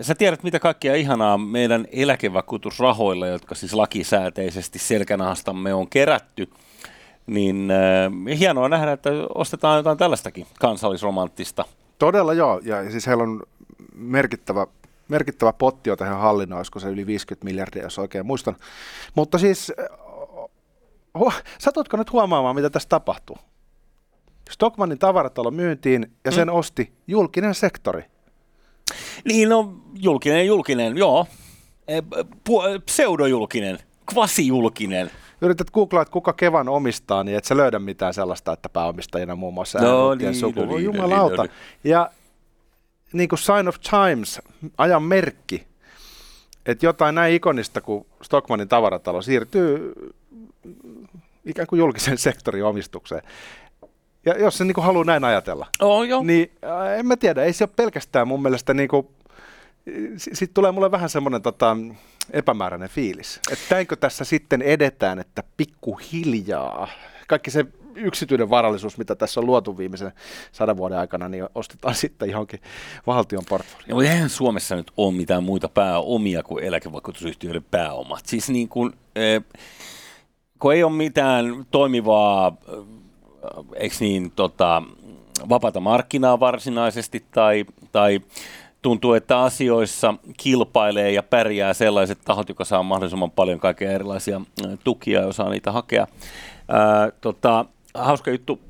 sä 0.00 0.14
tiedät, 0.14 0.42
mitä 0.42 0.58
kaikkea 0.58 0.94
ihanaa 0.94 1.38
meidän 1.38 1.86
eläkevakuutusrahoilla, 1.92 3.26
jotka 3.26 3.54
siis 3.54 3.74
lakisääteisesti 3.74 4.78
selkänahastamme 4.78 5.74
on 5.74 5.88
kerätty– 5.88 6.50
niin 7.30 7.70
äh, 7.70 8.38
hienoa 8.38 8.68
nähdä, 8.68 8.92
että 8.92 9.10
ostetaan 9.34 9.76
jotain 9.76 9.98
tällaistakin 9.98 10.46
kansallisromanttista. 10.60 11.64
Todella 11.98 12.34
joo, 12.34 12.60
ja 12.64 12.90
siis 12.90 13.06
heillä 13.06 13.22
on 13.22 13.42
merkittävä, 13.94 14.66
merkittävä 15.08 15.52
potti 15.52 15.90
jo 15.90 15.96
tähän 15.96 16.18
hallinnoon, 16.18 16.58
olisiko 16.58 16.80
se 16.80 16.88
yli 16.88 17.06
50 17.06 17.44
miljardia, 17.44 17.82
jos 17.82 17.98
oikein 17.98 18.26
muistan. 18.26 18.56
Mutta 19.14 19.38
siis, 19.38 19.72
oh, 21.14 21.34
satutko 21.58 21.96
nyt 21.96 22.12
huomaamaan, 22.12 22.54
mitä 22.54 22.70
tässä 22.70 22.88
tapahtuu? 22.88 23.36
Stockmannin 24.50 24.98
tavaratalo 24.98 25.50
myyntiin 25.50 26.12
ja 26.24 26.32
sen 26.32 26.48
mm. 26.48 26.54
osti 26.54 26.92
julkinen 27.06 27.54
sektori. 27.54 28.04
Niin, 29.24 29.48
no 29.48 29.74
julkinen, 29.94 30.46
julkinen, 30.46 30.96
joo. 30.96 31.26
E, 31.88 32.02
pseudojulkinen, 32.86 33.78
kvasijulkinen 34.10 35.10
yrität 35.40 35.70
googlaa, 35.70 36.02
että 36.02 36.12
kuka 36.12 36.32
Kevan 36.32 36.68
omistaa, 36.68 37.24
niin 37.24 37.36
et 37.36 37.44
sä 37.44 37.56
löydä 37.56 37.78
mitään 37.78 38.14
sellaista, 38.14 38.52
että 38.52 38.68
pääomistajina 38.68 39.36
muun 39.36 39.54
muassa 39.54 39.78
no, 39.78 40.14
niin, 40.14 40.34
suku. 40.34 40.60
No, 40.60 40.66
niin, 40.66 40.84
jumalauta. 40.84 41.36
No, 41.36 41.42
niin, 41.42 41.90
ja 41.90 42.10
niin 43.12 43.28
kuin 43.28 43.38
Sign 43.38 43.68
of 43.68 43.76
Times, 43.90 44.40
ajan 44.78 45.02
merkki, 45.02 45.66
että 46.66 46.86
jotain 46.86 47.14
näin 47.14 47.34
ikonista 47.34 47.80
kuin 47.80 48.06
Stockmanin 48.22 48.68
tavaratalo 48.68 49.22
siirtyy 49.22 49.94
ikään 51.46 51.66
kuin 51.66 51.78
julkisen 51.78 52.18
sektorin 52.28 52.64
omistukseen. 52.64 53.22
Ja 54.26 54.38
jos 54.38 54.58
se 54.58 54.64
niin 54.64 54.74
kuin 54.74 54.84
haluaa 54.84 55.04
näin 55.04 55.24
ajatella, 55.24 55.66
oh, 55.80 56.02
jo. 56.02 56.22
niin 56.22 56.50
äh, 56.64 56.98
en 56.98 57.06
mä 57.06 57.16
tiedä, 57.16 57.42
ei 57.42 57.52
se 57.52 57.64
ole 57.64 57.70
pelkästään 57.76 58.28
mun 58.28 58.42
mielestä 58.42 58.74
niin 58.74 58.88
kuin, 58.88 59.08
sitten 60.16 60.54
tulee 60.54 60.72
mulle 60.72 60.90
vähän 60.90 61.08
semmoinen 61.08 61.42
tota, 61.42 61.76
epämääräinen 62.30 62.88
fiilis. 62.88 63.40
Että 63.52 63.74
näinkö 63.74 63.96
tässä 63.96 64.24
sitten 64.24 64.62
edetään, 64.62 65.18
että 65.18 65.42
pikkuhiljaa 65.56 66.88
kaikki 67.26 67.50
se 67.50 67.66
yksityinen 67.94 68.50
varallisuus, 68.50 68.98
mitä 68.98 69.14
tässä 69.14 69.40
on 69.40 69.46
luotu 69.46 69.78
viimeisen 69.78 70.12
sadan 70.52 70.76
vuoden 70.76 70.98
aikana, 70.98 71.28
niin 71.28 71.46
ostetaan 71.54 71.94
sitten 71.94 72.30
johonkin 72.30 72.60
valtion 73.06 73.42
portfolioon. 73.48 73.96
Mutta 73.96 74.12
eihän 74.12 74.28
Suomessa 74.28 74.76
nyt 74.76 74.90
ole 74.96 75.14
mitään 75.14 75.44
muita 75.44 75.68
pääomia 75.68 76.42
kuin 76.42 76.64
eläkevakuutusyhtiöiden 76.64 77.64
pääomat. 77.70 78.26
Siis 78.26 78.50
niin 78.50 78.68
kuin, 78.68 78.92
eh, 79.16 79.42
kun 80.58 80.74
ei 80.74 80.84
ole 80.84 80.92
mitään 80.92 81.66
toimivaa, 81.70 82.56
eikö 83.74 83.96
niin, 84.00 84.30
tota, 84.30 84.82
vapaata 85.48 85.80
markkinaa 85.80 86.40
varsinaisesti 86.40 87.24
tai, 87.30 87.64
tai 87.92 88.20
tuntuu, 88.82 89.12
että 89.12 89.40
asioissa 89.40 90.14
kilpailee 90.36 91.12
ja 91.12 91.22
pärjää 91.22 91.74
sellaiset 91.74 92.18
tahot, 92.24 92.48
jotka 92.48 92.64
saa 92.64 92.82
mahdollisimman 92.82 93.30
paljon 93.30 93.60
kaikkea 93.60 93.92
erilaisia 93.92 94.40
tukia 94.84 95.20
ja 95.20 95.26
osaa 95.26 95.50
niitä 95.50 95.72
hakea. 95.72 96.06
Ää, 96.68 97.10
tota, 97.20 97.64
hauska 97.94 98.30
juttu, 98.30 98.60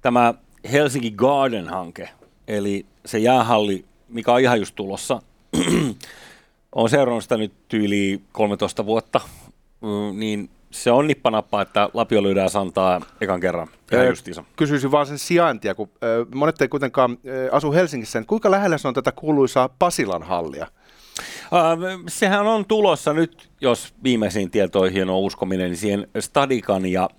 tämä 0.00 0.34
Helsinki 0.72 1.14
Garden-hanke, 1.16 2.08
eli 2.48 2.86
se 3.06 3.18
jäähalli, 3.18 3.84
mikä 4.08 4.32
on 4.32 4.40
ihan 4.40 4.58
just 4.58 4.74
tulossa, 4.74 5.22
on 6.74 6.90
seurannut 6.90 7.22
sitä 7.22 7.36
nyt 7.36 7.52
yli 7.74 8.20
13 8.32 8.86
vuotta, 8.86 9.20
niin 10.12 10.50
se 10.70 10.90
on 10.90 11.06
nippanappa, 11.06 11.62
että 11.62 11.88
Lapio 11.94 12.22
lyödään 12.22 12.50
Santaa 12.50 13.00
ekan 13.20 13.40
kerran. 13.40 13.68
justiinsa. 14.08 14.44
Kysyisin 14.56 14.90
vaan 14.90 15.06
sen 15.06 15.18
sijaintia, 15.18 15.74
kun 15.74 15.90
monet 16.34 16.62
ei 16.62 16.68
kuitenkaan 16.68 17.18
asu 17.52 17.72
Helsingissä. 17.72 18.18
Niin 18.20 18.26
kuinka 18.26 18.50
lähellä 18.50 18.78
se 18.78 18.88
on 18.88 18.94
tätä 18.94 19.12
kuuluisaa 19.12 19.68
Pasilan 19.78 20.22
hallia? 20.22 20.66
sehän 22.08 22.46
on 22.46 22.64
tulossa 22.64 23.12
nyt, 23.12 23.50
jos 23.60 23.94
viimeisiin 24.04 24.50
tietoihin 24.50 25.10
on 25.10 25.18
uskominen, 25.18 25.70
niin 25.70 25.76
siihen 25.76 26.06
Stadikan 26.18 26.86
ja 26.86 27.10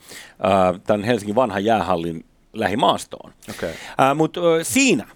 tämän 0.88 1.04
Helsingin 1.04 1.36
vanhan 1.36 1.66
jäähallin 1.66 2.26
lähimaastoon. 2.54 3.34
Okay. 3.50 3.74
Mutta 4.16 4.42
siinä, 4.64 5.08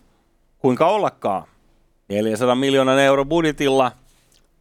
kuinka 0.60 0.88
ollakaan, 0.88 1.44
400 2.10 2.56
miljoonan 2.56 3.00
euro 3.00 3.26
budjetilla– 3.26 3.92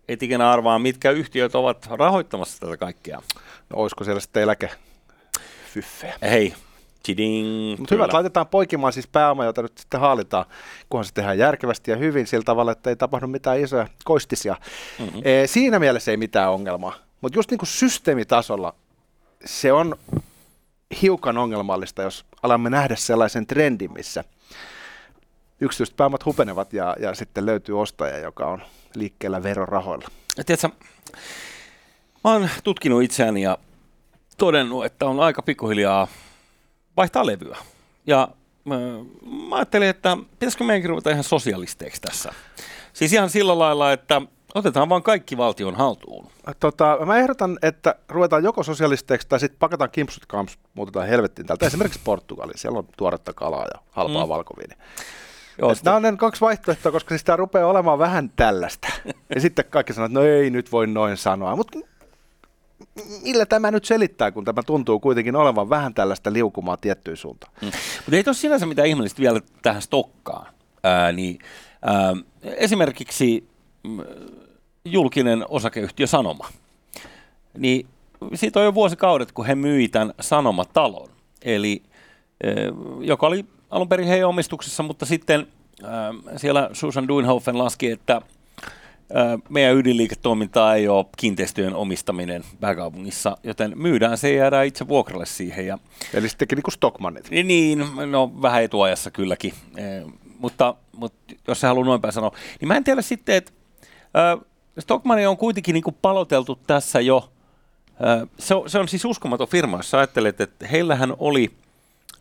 et 0.09 0.23
ikinä 0.23 0.51
arvaa, 0.51 0.79
mitkä 0.79 1.11
yhtiöt 1.11 1.55
ovat 1.55 1.87
rahoittamassa 1.91 2.61
tätä 2.61 2.77
kaikkea. 2.77 3.23
No 3.71 3.77
olisiko 3.77 4.05
siellä 4.05 4.21
sitten 4.21 4.43
eläke? 4.43 4.71
Fyffeä. 5.73 6.15
Hei, 6.23 6.55
Mutta 7.79 7.95
hyvä, 7.95 8.09
laitetaan 8.13 8.47
poikimaan 8.47 8.93
siis 8.93 9.07
pääoma, 9.07 9.45
jota 9.45 9.63
nyt 9.63 9.79
sitten 9.79 10.01
haalitaan, 10.01 10.45
kunhan 10.91 11.05
se 11.05 11.15
tehdään 11.15 11.39
järkevästi 11.39 11.91
ja 11.91 11.97
hyvin 11.97 12.27
sillä 12.27 12.45
tavalla, 12.45 12.73
että 12.73 12.91
ei 12.91 12.97
tapahdu 12.97 13.27
mitään 13.27 13.61
isoja 13.61 13.89
koistisia. 14.05 14.57
Mm-hmm. 14.99 15.23
E, 15.25 15.47
siinä 15.47 15.79
mielessä 15.79 16.11
ei 16.11 16.17
mitään 16.17 16.51
ongelmaa. 16.51 16.95
Mutta 17.21 17.39
just 17.39 17.51
niin 17.51 17.59
kuin 17.59 17.69
systeemitasolla 17.69 18.75
se 19.45 19.73
on 19.73 19.97
hiukan 21.03 21.39
ongelmallista, 21.39 22.03
jos 22.03 22.25
alamme 22.43 22.71
nähdä 22.71 22.97
sellaisen 22.97 23.47
trendin, 23.47 23.93
missä 23.93 24.25
yksityiset 25.65 25.97
pääomat 25.97 26.25
hupenevat 26.25 26.73
ja, 26.73 26.97
ja 27.01 27.15
sitten 27.15 27.47
löytyy 27.47 27.81
ostaja, 27.81 28.19
joka 28.19 28.47
on 28.47 28.63
liikkeellä 28.95 29.43
verorahoilla. 29.43 30.09
Tiedätkö, 30.47 30.69
mä 32.25 32.33
oon 32.33 32.49
tutkinut 32.65 33.03
itseäni 33.03 33.43
ja 33.43 33.59
todennut, 34.39 34.85
että 34.85 35.07
on 35.07 35.21
aika 35.21 35.43
pikkuhiljaa 35.43 36.09
vaihtaa 36.97 37.27
levyä. 37.27 37.57
Ja 38.07 38.29
mä, 38.65 38.77
mä 39.49 39.57
ajattelin, 39.57 39.89
että 39.89 40.17
pitäisikö 40.31 40.65
meidänkin 40.65 40.91
ruveta 40.91 41.11
ihan 41.11 41.25
sosialisteiksi 41.25 42.01
tässä. 42.01 42.33
Siis 42.93 43.13
ihan 43.13 43.31
sillä 43.31 43.59
lailla, 43.59 43.93
että 43.93 44.23
otetaan 44.55 44.89
vaan 44.89 45.03
kaikki 45.03 45.37
valtion 45.37 45.75
haltuun. 45.75 46.27
Tota, 46.61 46.99
mä 47.07 47.17
ehdotan, 47.17 47.59
että 47.63 47.95
ruvetaan 48.09 48.45
joko 48.45 48.63
sosialisteiksi 48.63 49.29
tai 49.29 49.41
sitten 49.41 49.59
pakataan 49.59 49.91
kimpsut 49.91 50.27
kamps, 50.27 50.59
muutetaan 50.75 51.09
helvettiin 51.09 51.47
täältä. 51.47 51.67
Esimerkiksi 51.67 52.01
Portugali, 52.05 52.53
siellä 52.57 52.79
on 52.79 52.89
tuoretta 52.97 53.33
kalaa 53.33 53.67
ja 53.75 53.81
halpaa 53.91 54.25
mm. 54.25 54.29
valkoviiniä. 54.29 54.77
Joo, 55.59 55.75
nämä 55.85 55.97
on 55.97 56.03
ne 56.03 56.17
kaksi 56.17 56.41
vaihtoehtoa, 56.41 56.93
koska 56.93 57.09
siis 57.09 57.25
tämä 57.25 57.37
rupeaa 57.37 57.71
olemaan 57.71 57.99
vähän 57.99 58.31
tällaista. 58.37 58.89
ja 59.35 59.41
sitten 59.41 59.65
kaikki 59.71 59.93
sanoo, 59.93 60.07
että 60.07 60.19
no 60.19 60.25
ei 60.27 60.51
nyt 60.51 60.73
voi 60.73 60.87
noin 60.87 61.17
sanoa. 61.17 61.57
Mutta 61.57 61.79
millä 63.23 63.47
tämä 63.47 63.71
nyt 63.71 63.85
selittää, 63.85 64.31
kun 64.31 64.45
tämä 64.45 64.63
tuntuu 64.63 65.01
kuitenkin 65.01 65.37
olevan 65.37 65.71
vähän 65.71 65.95
tällaista 65.95 66.33
liukumaa 66.33 66.77
tiettyyn 66.77 67.17
suuntaan? 67.17 67.53
Mm. 67.61 67.67
Mutta 67.97 68.17
ei 68.17 68.25
tosiaan 68.25 68.41
sinänsä 68.41 68.67
mitään 68.67 68.89
ihmeellistä 68.89 69.21
vielä 69.21 69.41
tähän 69.63 69.83
stokkaan. 69.83 70.47
Ää, 70.83 71.13
niin, 71.13 71.39
ää, 71.83 72.17
esimerkiksi 72.43 73.49
mm, 73.83 74.01
julkinen 74.85 75.45
osakeyhtiö 75.49 76.07
Sanoma. 76.07 76.49
Niin 77.59 77.87
siitä 78.35 78.61
on 78.61 78.65
jo 78.65 78.75
vuosikaudet, 78.75 79.33
kun 79.33 79.47
he 79.47 79.55
myi 79.55 79.89
tämän 79.89 80.15
Sanomatalon. 80.21 81.09
Eli 81.43 81.83
joka 83.01 83.27
oli 83.27 83.45
alun 83.75 83.89
perin 83.89 84.09
heidän 84.09 84.29
omistuksessa, 84.29 84.83
mutta 84.83 85.07
sitten 85.07 85.47
äh, 85.85 85.91
siellä 86.37 86.71
Susan 86.73 87.09
Duinhofen 87.09 87.59
laski, 87.59 87.91
että 87.91 88.23
meidän 89.49 89.77
ydinliiketoimintaa 89.77 90.75
ei 90.75 90.89
ole 90.89 91.07
kiinteistöjen 91.17 91.75
omistaminen 91.75 92.43
pääkaupungissa, 92.61 93.37
joten 93.43 93.73
myydään 93.79 94.19
se 94.19 94.33
ja 94.33 94.39
jäädään 94.39 94.67
itse 94.67 94.89
vuokralle 94.89 95.27
siihen. 95.27 95.67
Ja, 95.67 95.79
Eli 96.15 96.29
sittenkin 96.29 96.57
niin 96.57 96.63
kuin 96.63 96.73
Stockmannit. 96.73 97.31
Niin, 97.31 97.85
no 98.11 98.33
vähän 98.43 98.63
etuajassa 98.63 99.11
kylläkin, 99.11 99.55
eh, 99.77 100.13
mutta, 100.39 100.75
mutta 100.97 101.35
jos 101.49 101.61
se 101.61 101.67
haluaa 101.67 101.87
noin 101.87 102.01
päin 102.01 102.13
sanoa. 102.13 102.37
Niin 102.61 102.69
mä 102.69 102.77
en 102.77 102.85
tiedä 102.85 103.03
sitten, 103.03 103.37
että 103.37 103.53
äh, 104.17 105.29
on 105.29 105.37
kuitenkin 105.37 105.73
niin 105.73 105.85
kuin 105.85 105.97
paloteltu 106.03 106.59
tässä 106.67 107.01
jo. 107.01 107.29
Äh, 107.89 108.29
se, 108.39 108.55
on, 108.55 108.71
se 108.71 108.79
on 108.79 108.89
siis 108.89 109.05
uskomaton 109.05 109.49
firma, 109.49 109.77
jos 109.77 109.95
ajattelet, 109.95 110.41
että 110.41 110.67
heillähän 110.67 111.15
oli 111.19 111.51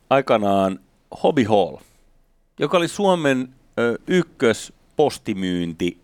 aikanaan 0.09 0.79
Hobby 1.23 1.43
Hall, 1.43 1.77
joka 2.59 2.77
oli 2.77 2.87
Suomen 2.87 3.49
ö, 3.79 3.99
ykkös 4.07 4.73
postimyynti 4.95 5.97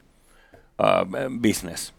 business. 1.41 1.93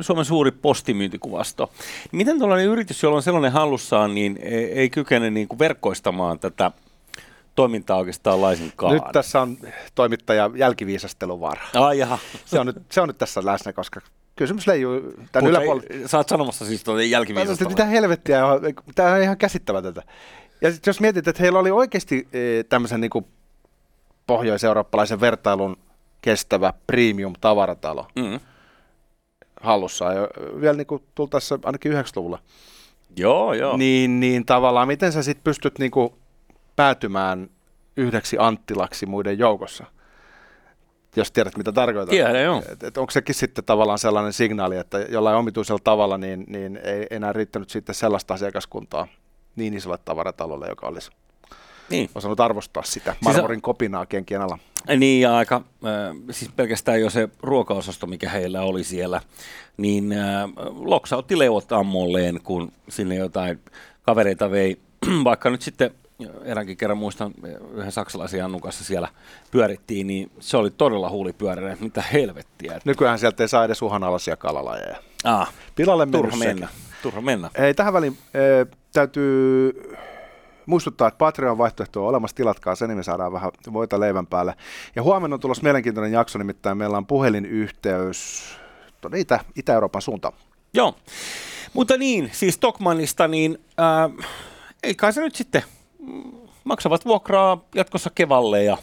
Suomen 0.00 0.24
suuri 0.24 0.50
postimyyntikuvasto. 0.50 1.70
Miten 2.12 2.38
tällainen 2.38 2.66
yritys, 2.66 3.02
jolla 3.02 3.16
on 3.16 3.22
sellainen 3.22 3.52
hallussaan, 3.52 4.14
niin 4.14 4.38
ei, 4.42 4.72
ei 4.72 4.90
kykene 4.90 5.30
niin 5.30 5.48
kuin 5.48 5.58
verkkoistamaan 5.58 6.38
tätä 6.38 6.70
toimintaa 7.54 7.96
oikeastaan 7.96 8.40
laisinkaan? 8.40 8.94
Nyt 8.94 9.02
tässä 9.12 9.40
on 9.40 9.58
toimittaja 9.94 10.50
jälkiviisasteluvara. 10.54 11.62
Ai 11.74 11.98
jaha. 11.98 12.18
Se 12.44 12.60
on, 12.60 12.66
nyt, 12.66 12.76
se 12.90 13.00
on 13.00 13.08
nyt 13.08 13.18
tässä 13.18 13.44
läsnä, 13.44 13.72
koska 13.72 14.00
kysymys 14.36 14.66
leijuu 14.66 15.00
tämän 15.32 15.50
yläpuolella. 15.50 16.08
Sä 16.08 16.16
oot 16.16 16.28
sanomassa 16.28 16.66
siis 16.66 16.84
tuon 16.84 17.10
jälkiviisasteluvara. 17.10 17.70
Mitä 17.70 17.84
helvettiä, 17.84 18.40
tämä 18.94 19.12
on 19.12 19.22
ihan 19.22 19.36
käsittämätöntä. 19.36 20.02
Ja 20.60 20.72
sitten 20.72 20.90
jos 20.90 21.00
mietit, 21.00 21.28
että 21.28 21.42
heillä 21.42 21.58
oli 21.58 21.70
oikeasti 21.70 22.28
e, 22.32 22.64
tämmöisen 22.64 23.00
niin 23.00 23.26
pohjois-eurooppalaisen 24.26 25.20
vertailun 25.20 25.76
kestävä 26.22 26.72
premium-tavaratalo 26.86 28.06
mm. 28.16 28.40
hallussa, 29.60 30.12
ja 30.12 30.28
vielä 30.60 30.76
niin 30.76 30.86
kuin 30.86 31.02
tultaessa 31.14 31.58
ainakin 31.64 31.92
90-luvulla. 31.92 32.38
Joo, 33.16 33.54
joo. 33.54 33.76
Niin, 33.76 34.20
niin 34.20 34.46
tavallaan, 34.46 34.88
miten 34.88 35.12
sä 35.12 35.22
sitten 35.22 35.44
pystyt 35.44 35.78
niin 35.78 35.90
kuin 35.90 36.10
päätymään 36.76 37.50
yhdeksi 37.96 38.36
Anttilaksi 38.40 39.06
muiden 39.06 39.38
joukossa? 39.38 39.84
Jos 41.16 41.32
tiedät, 41.32 41.56
mitä 41.56 41.72
tarkoitan. 41.72 42.08
Tiedän, 42.08 42.42
joo. 42.42 42.62
Et, 42.72 42.82
et 42.82 42.98
onko 42.98 43.10
sekin 43.10 43.34
sitten 43.34 43.64
tavallaan 43.64 43.98
sellainen 43.98 44.32
signaali, 44.32 44.76
että 44.76 44.98
jollain 44.98 45.36
omituisella 45.36 45.80
tavalla 45.84 46.18
niin, 46.18 46.44
niin 46.48 46.80
ei 46.82 47.06
enää 47.10 47.32
riittänyt 47.32 47.70
sitten 47.70 47.94
sellaista 47.94 48.34
asiakaskuntaa, 48.34 49.08
niin 49.58 49.74
isolle 49.74 49.98
tavaratalolle, 50.04 50.68
joka 50.68 50.86
olisi 50.86 51.10
niin. 51.90 52.10
osannut 52.14 52.40
arvostaa 52.40 52.82
sitä 52.82 53.12
siis 53.12 53.22
marmorin 53.22 53.56
siis, 53.56 53.62
kopinaa 53.62 54.06
kenkien 54.06 54.40
alla. 54.40 54.58
Niin, 54.96 55.20
ja 55.20 55.36
aika, 55.36 55.56
äh, 55.56 56.16
siis 56.30 56.50
pelkästään 56.56 57.00
jo 57.00 57.10
se 57.10 57.28
ruokaosasto, 57.42 58.06
mikä 58.06 58.28
heillä 58.28 58.62
oli 58.62 58.84
siellä, 58.84 59.20
niin 59.76 60.12
äh, 60.12 61.18
otti 61.18 61.38
leuvot 61.38 61.72
ammolleen, 61.72 62.40
kun 62.42 62.72
sinne 62.88 63.14
jotain 63.14 63.60
kavereita 64.02 64.50
vei, 64.50 64.78
vaikka 65.24 65.50
nyt 65.50 65.62
sitten 65.62 65.90
eräänkin 66.44 66.76
kerran 66.76 66.98
muistan, 66.98 67.34
yhden 67.74 67.92
saksalaisen 67.92 68.38
Jannun 68.38 68.60
kanssa 68.60 68.84
siellä 68.84 69.08
pyörittiin, 69.50 70.06
niin 70.06 70.30
se 70.40 70.56
oli 70.56 70.70
todella 70.70 71.10
huulipyöräinen, 71.10 71.78
mitä 71.80 72.02
helvettiä. 72.12 72.80
Nykyään 72.84 73.18
sieltä 73.18 73.44
ei 73.44 73.48
saa 73.48 73.64
edes 73.64 73.82
uhanalaisia 73.82 74.36
kalalajeja. 74.36 74.96
Ah, 75.24 75.52
Pilalle 75.74 76.06
turha 76.06 76.36
mennä. 76.36 76.68
Turha 77.02 77.20
mennä. 77.20 77.50
Ei, 77.54 77.74
tähän 77.74 77.92
väliin 77.92 78.18
täytyy 78.92 79.72
muistuttaa, 80.66 81.08
että 81.08 81.18
Patreon-vaihtoehto 81.18 82.02
on 82.02 82.08
olemassa, 82.08 82.36
tilatkaa 82.36 82.74
se, 82.74 82.86
niin 82.86 82.96
me 82.96 83.02
saadaan 83.02 83.32
vähän 83.32 83.50
voita 83.72 84.00
leivän 84.00 84.26
päälle. 84.26 84.54
Ja 84.96 85.02
huomenna 85.02 85.34
on 85.34 85.40
tulossa 85.40 85.62
mielenkiintoinen 85.62 86.12
jakso, 86.12 86.38
nimittäin 86.38 86.78
meillä 86.78 86.96
on 86.96 87.06
puhelinyhteys 87.06 88.44
tuonne 89.00 89.18
Itä, 89.18 89.40
Itä-Euroopan 89.56 90.02
suuntaan. 90.02 90.34
Joo, 90.74 90.94
mutta 91.72 91.96
niin, 91.96 92.30
siis 92.32 92.54
Stockmannista, 92.54 93.28
niin 93.28 93.58
äh, 93.80 94.26
ei 94.82 94.94
kai 94.94 95.12
se 95.12 95.20
nyt 95.20 95.34
sitten 95.34 95.62
maksavat 96.64 97.04
vuokraa 97.04 97.64
jatkossa 97.74 98.10
kevalle 98.14 98.64
ja 98.64 98.76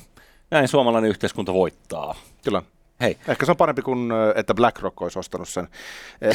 näin 0.52 0.68
suomalainen 0.68 1.10
yhteiskunta 1.10 1.54
voittaa. 1.54 2.16
Kyllä. 2.44 2.62
Hei. 3.02 3.18
Ehkä 3.28 3.46
se 3.46 3.52
on 3.52 3.58
parempi 3.58 3.82
kuin, 3.82 4.12
että 4.36 4.54
BlackRock 4.54 5.02
olisi 5.02 5.20
ostanut 5.20 5.50
sen. 5.50 5.68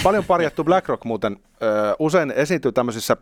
Paljon 0.03 0.25
parjattu 0.25 0.65
BlackRock 0.65 1.05
muuten 1.05 1.37
usein 1.99 2.31
esiintyy 2.31 2.73
tämmöisissä 2.73 3.17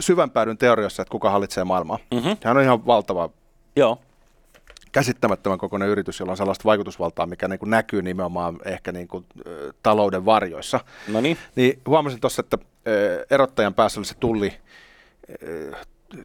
syvän 0.00 0.30
päädyn 0.30 0.58
teorioissa, 0.58 1.02
että 1.02 1.12
kuka 1.12 1.30
hallitsee 1.30 1.64
maailmaa. 1.64 1.98
Mm-hmm. 2.14 2.36
Hän 2.44 2.56
on 2.56 2.62
ihan 2.62 2.86
valtava, 2.86 3.30
Joo. 3.76 3.98
käsittämättömän 4.92 5.58
kokoinen 5.58 5.88
yritys, 5.88 6.20
jolla 6.20 6.32
on 6.32 6.36
sellaista 6.36 6.64
vaikutusvaltaa, 6.64 7.26
mikä 7.26 7.48
niin 7.48 7.58
kuin 7.58 7.70
näkyy 7.70 8.02
nimenomaan 8.02 8.58
ehkä 8.64 8.92
niin 8.92 9.08
kuin, 9.08 9.26
talouden 9.82 10.24
varjoissa. 10.24 10.80
No 11.08 11.20
niin. 11.20 11.38
Niin 11.54 11.80
huomasin 11.86 12.20
tuossa, 12.20 12.40
että 12.40 12.58
erottajan 13.30 13.74
päässä 13.74 14.00
oli 14.00 14.06
se 14.06 14.14
tulli, 14.20 14.54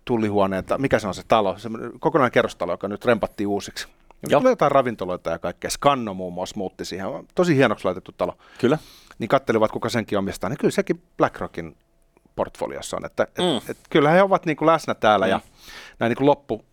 tullihuone, 0.06 0.58
että 0.58 0.78
mikä 0.78 1.00
se 1.00 1.08
on 1.08 1.14
se 1.14 1.24
talo, 1.28 1.58
se 1.58 1.70
kokonainen 2.00 2.32
kerrostalo, 2.32 2.74
joka 2.74 2.88
nyt 2.88 3.06
rempattiin 3.06 3.48
uusiksi. 3.48 3.88
Ja 4.30 4.40
tulee 4.40 4.52
jotain 4.52 4.72
ravintoloita 4.72 5.30
ja 5.30 5.40
kaikkea. 5.40 5.70
Skanno 5.70 6.14
muun 6.14 6.34
muassa 6.34 6.58
muutti 6.58 6.86
siihen. 6.86 7.08
Tosi 7.36 7.56
hienoksi 7.56 7.86
laitettu 7.86 8.12
talo. 8.12 8.38
Kyllä. 8.60 8.78
Niin 9.20 9.28
kattelivat, 9.28 9.72
kuka 9.72 9.90
senkin 9.90 10.18
omistaa. 10.18 10.50
Niin 10.50 10.58
kyllä 10.58 10.72
sekin 10.72 11.02
BlackRockin 11.18 11.76
portfoliossa 12.36 12.98
on. 12.98 13.06
Että, 13.06 13.28
Mm. 13.38 13.58
et, 13.58 13.70
et, 13.70 13.78
kyllä 13.90 14.10
he 14.10 14.22
ovat 14.22 14.46
niin 14.46 14.58
kuin 14.58 14.66
läsnä 14.68 14.94
täällä 14.96 15.26
Mm. 15.26 15.30
ja 15.30 15.40
näin 16.00 16.10
niin 16.10 16.18
kuin 16.18 16.28
loppu 16.28 16.66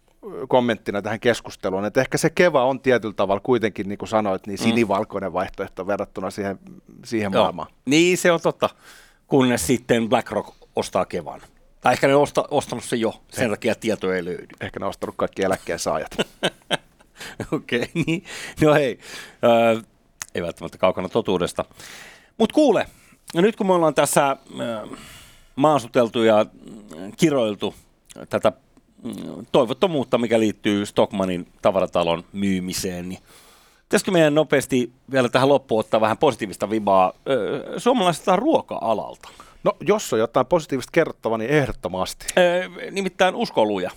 kommenttina 0.48 1.02
tähän 1.02 1.20
keskusteluun, 1.20 1.84
että 1.84 2.00
ehkä 2.00 2.18
se 2.18 2.30
Keva 2.30 2.64
on 2.64 2.80
tietyllä 2.80 3.14
tavalla 3.14 3.40
kuitenkin, 3.40 3.88
niin 3.88 3.98
kuin 3.98 4.08
sanoit, 4.08 4.46
niin 4.46 4.58
sinivalkoinen 4.58 5.32
vaihtoehto 5.32 5.86
verrattuna 5.86 6.30
siihen, 6.30 6.58
siihen 7.04 7.32
Joo. 7.32 7.42
maailmaan. 7.42 7.68
Niin, 7.86 8.18
se 8.18 8.32
on 8.32 8.40
totta. 8.40 8.70
Kunnes 9.26 9.66
sitten 9.66 10.08
BlackRock 10.08 10.48
ostaa 10.76 11.04
Kevan. 11.04 11.40
Tai 11.80 11.92
ehkä 11.92 12.06
ne 12.08 12.14
on 12.14 12.22
osta, 12.22 12.44
ostanut 12.50 12.84
se 12.84 12.96
jo, 12.96 13.22
sen 13.28 13.50
takia 13.50 13.74
tieto 13.74 14.12
ei 14.12 14.24
löydy. 14.24 14.46
Ehkä 14.60 14.80
ne 14.80 14.86
on 14.86 14.90
ostanut 14.90 15.14
kaikki 15.18 15.42
eläkkeen 15.42 15.78
saajat. 15.78 16.10
Okei, 17.52 17.78
okay, 17.82 18.02
niin. 18.06 18.24
No 18.60 18.74
hei, 18.74 18.98
äh, 19.76 19.84
ei 20.34 20.42
välttämättä 20.42 20.78
kaukana 20.78 21.08
totuudesta. 21.08 21.64
Mutta 22.38 22.54
kuule, 22.54 22.86
no 23.34 23.40
nyt 23.40 23.56
kun 23.56 23.66
me 23.66 23.72
ollaan 23.72 23.94
tässä 23.94 24.30
äh, 24.30 24.98
maasuteltu 25.58 26.22
ja 26.22 26.46
mm, 26.96 27.12
kiroiltu 27.16 27.74
tätä 28.28 28.52
mm, 29.02 29.46
toivottomuutta, 29.52 30.18
mikä 30.18 30.40
liittyy 30.40 30.86
Stockmanin 30.86 31.46
tavaratalon 31.62 32.24
myymiseen, 32.32 33.08
niin 33.08 33.20
pitäisikö 33.82 34.10
meidän 34.10 34.34
nopeasti 34.34 34.92
vielä 35.10 35.28
tähän 35.28 35.48
loppuun 35.48 35.80
ottaa 35.80 36.00
vähän 36.00 36.18
positiivista 36.18 36.70
vibaa 36.70 37.12
suomalaiselta 37.76 38.36
ruoka-alalta? 38.36 39.28
No, 39.64 39.72
jos 39.80 40.12
on 40.12 40.18
jotain 40.18 40.46
positiivista 40.46 40.92
kerrottavaa, 40.92 41.38
niin 41.38 41.50
ehdottomasti. 41.50 42.26
Äh, 42.38 42.90
nimittäin 42.90 43.34
uskoluja. 43.34 43.90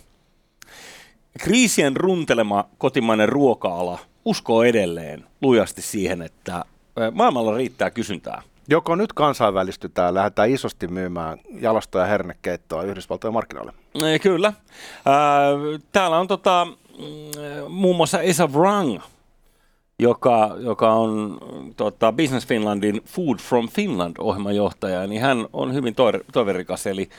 Kriisien 1.40 1.96
runtelema 1.96 2.66
kotimainen 2.78 3.30
ruoka-ala 3.30 4.00
uskoo 4.26 4.64
edelleen 4.64 5.26
lujasti 5.42 5.82
siihen, 5.82 6.22
että 6.22 6.66
maailmalla 7.12 7.56
riittää 7.56 7.92
kysyntää. 7.92 8.42
Joko 8.68 8.96
nyt 8.96 9.14
kansainvälistytään, 9.14 10.14
lähdetään 10.14 10.50
isosti 10.50 10.88
myymään 10.88 11.38
jalosta 11.60 12.00
ja 12.00 12.06
hernekeittoa 12.06 12.84
Yhdysvaltojen 12.84 13.34
markkinoille. 13.34 13.74
Äh, 14.04 14.20
Kyllä. 14.22 14.54
Täällä 15.92 16.20
on 16.20 16.28
tota, 16.28 16.68
mm, 16.98 17.72
muun 17.72 17.96
muassa 17.96 18.22
Esa 18.22 18.48
Wrang, 18.48 19.00
joka, 20.00 20.56
joka 20.60 20.94
on 20.94 21.38
tota, 21.78 22.12
Business 22.12 22.48
Finlandin 22.48 23.02
Food 23.06 23.38
from 23.40 23.70
Finland 23.70 24.16
ohjelmajohtaja, 24.20 25.08
niin 25.08 25.22
hän 25.22 25.48
on 25.54 25.74
hyvin 25.74 25.96
toiverikas, 26.34 26.88
eli 26.88 27.10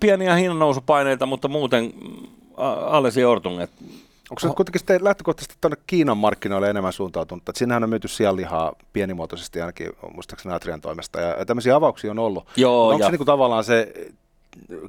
pieniä 0.00 0.34
hinnannousupaineita, 0.34 1.26
mutta 1.26 1.48
muuten 1.48 1.84
mm, 1.84 2.26
a- 2.56 2.72
alles 2.72 3.14
ortung, 3.16 3.60
että 3.60 3.84
Onko 4.30 4.40
se 4.40 4.48
kuitenkin 4.56 4.78
sitten 4.80 5.04
lähtökohtaisesti 5.04 5.56
tuonne 5.60 5.76
Kiinan 5.86 6.16
markkinoille 6.16 6.70
enemmän 6.70 6.92
suuntautunut? 6.92 7.42
Että 7.42 7.58
siinähän 7.58 7.82
on 7.82 7.90
myyty 7.90 8.08
sianlihaa 8.08 8.72
pienimuotoisesti 8.92 9.60
ainakin 9.60 9.90
muistaakseni 10.14 10.54
Atrian 10.54 10.80
toimesta 10.80 11.20
ja 11.20 11.44
tämmöisiä 11.46 11.76
avauksia 11.76 12.10
on 12.10 12.18
ollut. 12.18 12.48
Joo, 12.56 12.88
onko 12.88 13.00
ja- 13.00 13.06
se 13.06 13.10
niin 13.10 13.18
kuin 13.18 13.26
tavallaan 13.26 13.64
se, 13.64 13.92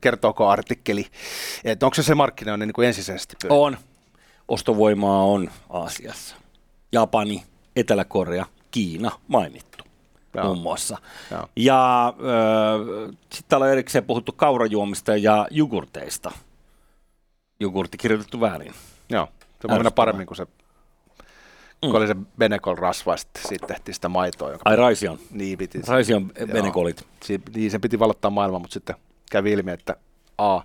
kertooko 0.02 0.48
artikkeli, 0.50 1.06
että 1.64 1.86
onko 1.86 1.96
se 1.96 2.04
se 2.04 2.16
markkinoinnin 2.16 2.68
niin 2.68 2.74
kuin 2.74 2.88
ensisijaisesti 2.88 3.36
pyörii? 3.42 3.58
On. 3.60 3.78
Ostovoimaa 4.48 5.24
on 5.24 5.52
Aasiassa. 5.70 6.36
Japani, 6.92 7.44
Etelä-Korea, 7.76 8.46
Kiina 8.72 9.12
mainittu 9.28 9.84
Joo. 10.34 10.46
muun 10.46 10.58
muassa. 10.58 10.98
Joo. 11.32 11.48
Ja 11.56 12.08
äh, 12.08 13.16
sitten 13.22 13.50
täällä 13.50 13.66
on 13.66 13.72
erikseen 13.72 14.06
puhuttu 14.06 14.32
kaurajuomista 14.32 15.18
ja 15.18 15.48
jogurteista. 15.52 16.32
Jogurtti 17.60 17.98
kirjoitettu 17.98 18.40
väärin. 18.42 18.74
Joo, 19.10 19.28
se 19.62 19.68
voi 19.68 19.78
mennä 19.78 19.92
paremmin 19.92 20.28
kuin 20.28 20.38
se, 20.38 20.46
kun 21.82 21.90
Mm. 21.92 21.96
oli 21.96 22.08
se 22.08 22.16
Benecol 22.38 22.76
rasva, 22.76 23.14
ja 23.14 23.18
sitten 23.18 23.48
siitä 23.48 23.68
tehtiin 23.68 23.96
sitä 23.96 24.10
maitoa, 24.10 24.52
joka 24.52 24.62
Ai 24.70 24.76
Raision. 24.76 25.20
niin 25.32 25.58
piti. 25.58 25.82
Raision 25.88 26.32
Joo. 26.40 26.48
venekolit. 26.54 27.08
Si- 27.24 27.42
niin 27.56 27.72
sen 27.72 27.82
piti 27.82 28.00
valottaa 28.00 28.32
maailma, 28.32 28.60
mutta 28.60 28.74
sitten 28.74 28.96
kävi 29.32 29.52
ilmi, 29.52 29.72
että 29.72 29.96
A, 30.38 30.62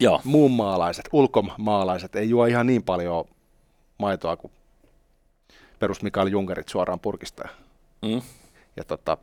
Joo. 0.00 0.20
muun 0.24 0.50
maalaiset, 0.50 1.08
ulkomaalaiset 1.12 2.16
ei 2.16 2.30
juo 2.30 2.46
ihan 2.46 2.66
niin 2.66 2.82
paljon 2.82 3.24
maitoa 3.98 4.36
kuin 4.36 4.52
perus 5.78 6.02
Mikael 6.02 6.26
Junkerit 6.26 6.68
suoraan 6.68 7.00
purkista. 7.00 7.48
Mm. 8.02 8.22
Ja 8.76 8.84
tota, 8.84 9.16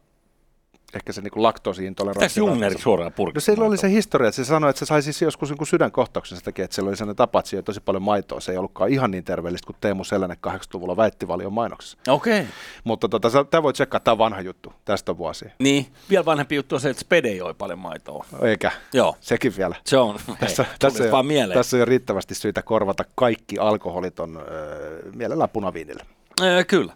ehkä 0.93 1.13
se 1.13 1.21
niinku 1.21 1.43
laktoosiintoleranssi. 1.43 2.23
Mitäs 2.23 2.37
Jungner 2.37 2.79
suoraan 2.79 3.11
No 3.11 3.15
purkista? 3.15 3.51
sillä 3.51 3.65
oli 3.65 3.77
se 3.77 3.89
historia, 3.89 4.27
että 4.29 4.35
se 4.35 4.45
sanoi, 4.45 4.69
että 4.69 4.79
se 4.79 4.85
sai 4.85 5.01
siis 5.01 5.21
joskus 5.21 5.49
niin 5.49 5.67
sydänkohtauksen 5.67 6.37
sen 6.37 6.45
takia, 6.45 6.65
että 6.65 6.75
siellä 6.75 6.89
oli 6.89 6.97
sellainen 6.97 7.15
tapa, 7.15 7.39
että 7.39 7.49
siellä 7.49 7.63
tosi 7.63 7.79
paljon 7.81 8.03
maitoa. 8.03 8.39
Se 8.39 8.51
ei 8.51 8.57
ollutkaan 8.57 8.89
ihan 8.89 9.11
niin 9.11 9.23
terveellistä 9.23 9.65
kuin 9.67 9.77
Teemu 9.81 10.03
Selänen 10.03 10.37
80-luvulla 10.47 10.97
väitti 10.97 11.27
valion 11.27 11.53
mainoksessa. 11.53 11.97
Okei. 12.07 12.39
Okay. 12.39 12.51
Mutta 12.83 13.09
tota, 13.09 13.29
tämä 13.45 13.63
voi 13.63 13.73
tsekkaa, 13.73 13.99
tämä 13.99 14.13
on 14.13 14.17
vanha 14.17 14.41
juttu, 14.41 14.73
tästä 14.85 15.11
on 15.11 15.17
vuosia. 15.17 15.51
Niin, 15.59 15.87
vielä 16.09 16.25
vanhempi 16.25 16.55
juttu 16.55 16.75
on 16.75 16.81
se, 16.81 16.89
että 16.89 17.01
Spede 17.01 17.35
joi 17.35 17.53
paljon 17.53 17.79
maitoa. 17.79 18.25
Eikä, 18.41 18.71
Joo, 18.93 19.17
sekin 19.21 19.53
vielä. 19.57 19.75
se 19.85 19.97
on. 19.97 20.19
Tässä, 20.39 20.63
Hei, 20.63 20.73
tässä, 20.79 21.05
ei, 21.05 21.11
vaan 21.11 21.25
mieleen. 21.25 21.57
tässä 21.59 21.77
on 21.77 21.79
jo 21.79 21.85
riittävästi 21.85 22.35
syitä 22.35 22.61
korvata 22.61 23.03
kaikki 23.15 23.59
alkoholiton 23.59 24.37
öö, 24.37 25.01
mielellään 25.15 25.49
punaviinille. 25.49 26.03
Öö, 26.41 26.63
kyllä. 26.63 26.93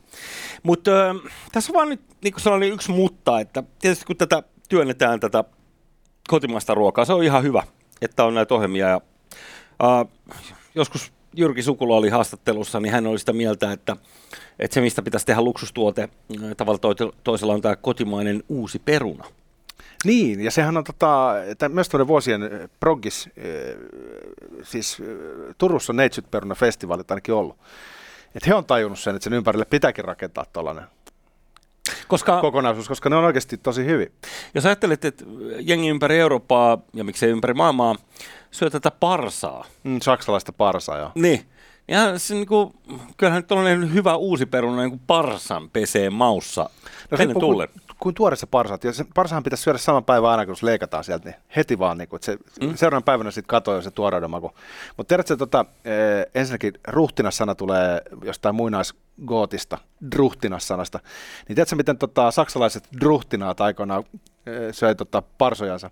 Mutta 0.64 0.92
öö, 0.92 1.14
tässä 1.52 1.72
on 1.72 1.76
vaan 1.76 1.90
nyt 1.90 2.02
niin 2.24 2.34
kuin 2.34 2.42
sellainen 2.42 2.72
yksi 2.72 2.92
mutta, 2.92 3.40
että 3.40 3.64
tietysti 3.80 4.06
kun 4.06 4.18
tätä 4.18 4.44
työnnetään 4.70 5.20
tätä 5.20 5.44
kotimaista 6.28 6.74
ruokaa, 6.74 7.06
se 7.06 7.14
on 7.14 7.24
ihan 7.24 7.44
hyvä, 7.44 7.64
että 8.02 8.26
on 8.26 8.34
näitä 8.34 8.56
ohjelmia. 8.56 8.88
Ja, 8.88 9.02
äh, 9.84 10.08
joskus 10.76 11.14
Jyrki 11.36 11.64
Sukula 11.64 11.96
oli 11.96 12.10
haastattelussa, 12.10 12.80
niin 12.80 12.94
hän 12.94 13.08
oli 13.08 13.20
sitä 13.20 13.34
mieltä, 13.34 13.72
että, 13.72 13.98
että 14.60 14.74
se 14.74 14.82
mistä 14.82 15.02
pitäisi 15.02 15.26
tehdä 15.26 15.42
luksustuote, 15.42 16.02
äh, 16.02 16.56
tavalla 16.58 16.80
toi- 16.80 17.14
toisella 17.24 17.54
on 17.54 17.62
tämä 17.62 17.76
kotimainen 17.76 18.44
uusi 18.50 18.80
peruna. 18.80 19.26
Niin, 20.06 20.42
ja 20.42 20.52
sehän 20.52 20.78
on 20.78 20.84
tota, 20.84 21.34
myös 21.70 21.90
tuonne 21.90 22.08
vuosien 22.08 22.42
progis, 22.80 23.30
siis 24.64 24.98
Turussa 25.58 25.92
on 25.92 25.98
Neitsyt-peruna 25.98 26.56
festivaalit 26.56 27.12
ainakin 27.12 27.36
ollut. 27.36 27.58
Että 28.36 28.48
he 28.48 28.54
on 28.56 28.66
tajunnut 28.66 29.00
sen, 29.00 29.16
että 29.16 29.24
sen 29.24 29.34
ympärille 29.34 29.66
pitääkin 29.66 30.06
rakentaa 30.06 30.46
tuollainen 30.54 30.84
Koska 32.08 32.42
kokonaisuus, 32.42 32.88
koska 32.88 33.10
ne 33.10 33.16
on 33.16 33.24
oikeasti 33.24 33.58
tosi 33.58 33.86
hyvin. 33.86 34.12
jos 34.56 34.66
ajattelet, 34.66 35.06
että 35.06 35.24
jengi 35.60 35.88
ympäri 35.90 36.20
Eurooppaa 36.20 36.78
ja 36.94 37.04
miksei 37.04 37.30
ympäri 37.30 37.54
maailmaa 37.54 37.96
syö 38.52 38.70
tätä 38.70 38.92
parsaa, 38.92 39.66
Mm, 39.84 40.00
saksalaista 40.02 40.54
parsaa, 40.54 40.98
joo. 40.98 41.12
Niin. 41.16 41.46
Ja 41.88 42.20
se 42.20 42.34
niinku, 42.34 42.74
kyllähän 43.18 43.40
nyt 43.40 43.48
tällainen 43.48 43.94
hyvä 43.94 44.16
uusi 44.16 44.46
peruna 44.46 44.82
niin 44.82 44.90
kuin 44.90 45.02
parsan 45.08 45.70
pesee 45.70 46.10
maussa. 46.10 46.70
No, 47.12 47.18
riippuu 47.18 47.42
tullen. 47.42 47.68
Kuin, 48.02 48.14
kuin 48.14 48.16
tuore 48.16 48.36
se 48.36 48.46
parsaat. 48.46 48.84
Ja 48.84 48.94
se 48.94 49.06
parsahan 49.16 49.44
pitäisi 49.44 49.64
syödä 49.64 49.78
saman 49.78 50.06
päivän 50.06 50.30
aina, 50.30 50.46
kun 50.46 50.56
se 50.56 50.66
leikataan 50.66 51.04
sieltä, 51.04 51.30
niin 51.30 51.36
heti 51.56 51.80
vaan, 51.80 51.98
niin 51.98 52.08
kuin, 52.08 52.18
että 52.18 52.26
se 52.26 52.66
mm. 52.66 52.76
seuraavan 52.76 53.04
päivänä 53.04 53.32
sitten 53.32 53.48
katoo 53.48 53.76
jo 53.76 53.82
se 53.82 53.92
tuoreuden 53.92 54.30
maku. 54.30 54.52
Mutta 54.98 55.08
tiedätkö, 55.08 55.38
tota, 55.38 55.66
eh, 55.86 56.26
ensinnäkin 56.36 56.74
ruhtinassana 56.88 57.56
tulee 57.56 58.02
jostain 58.24 58.56
muinaisgootista, 58.56 59.78
druhtinassanasta. 60.12 61.00
Niin 61.48 61.56
tiedätkö, 61.56 61.76
miten 61.76 61.98
tota, 61.98 62.32
saksalaiset 62.32 62.88
druhtinaat 63.00 63.62
aikoinaan 63.62 64.04
eh, 64.46 64.74
söi 64.74 64.96
tota, 64.96 65.24
parsojansa? 65.38 65.90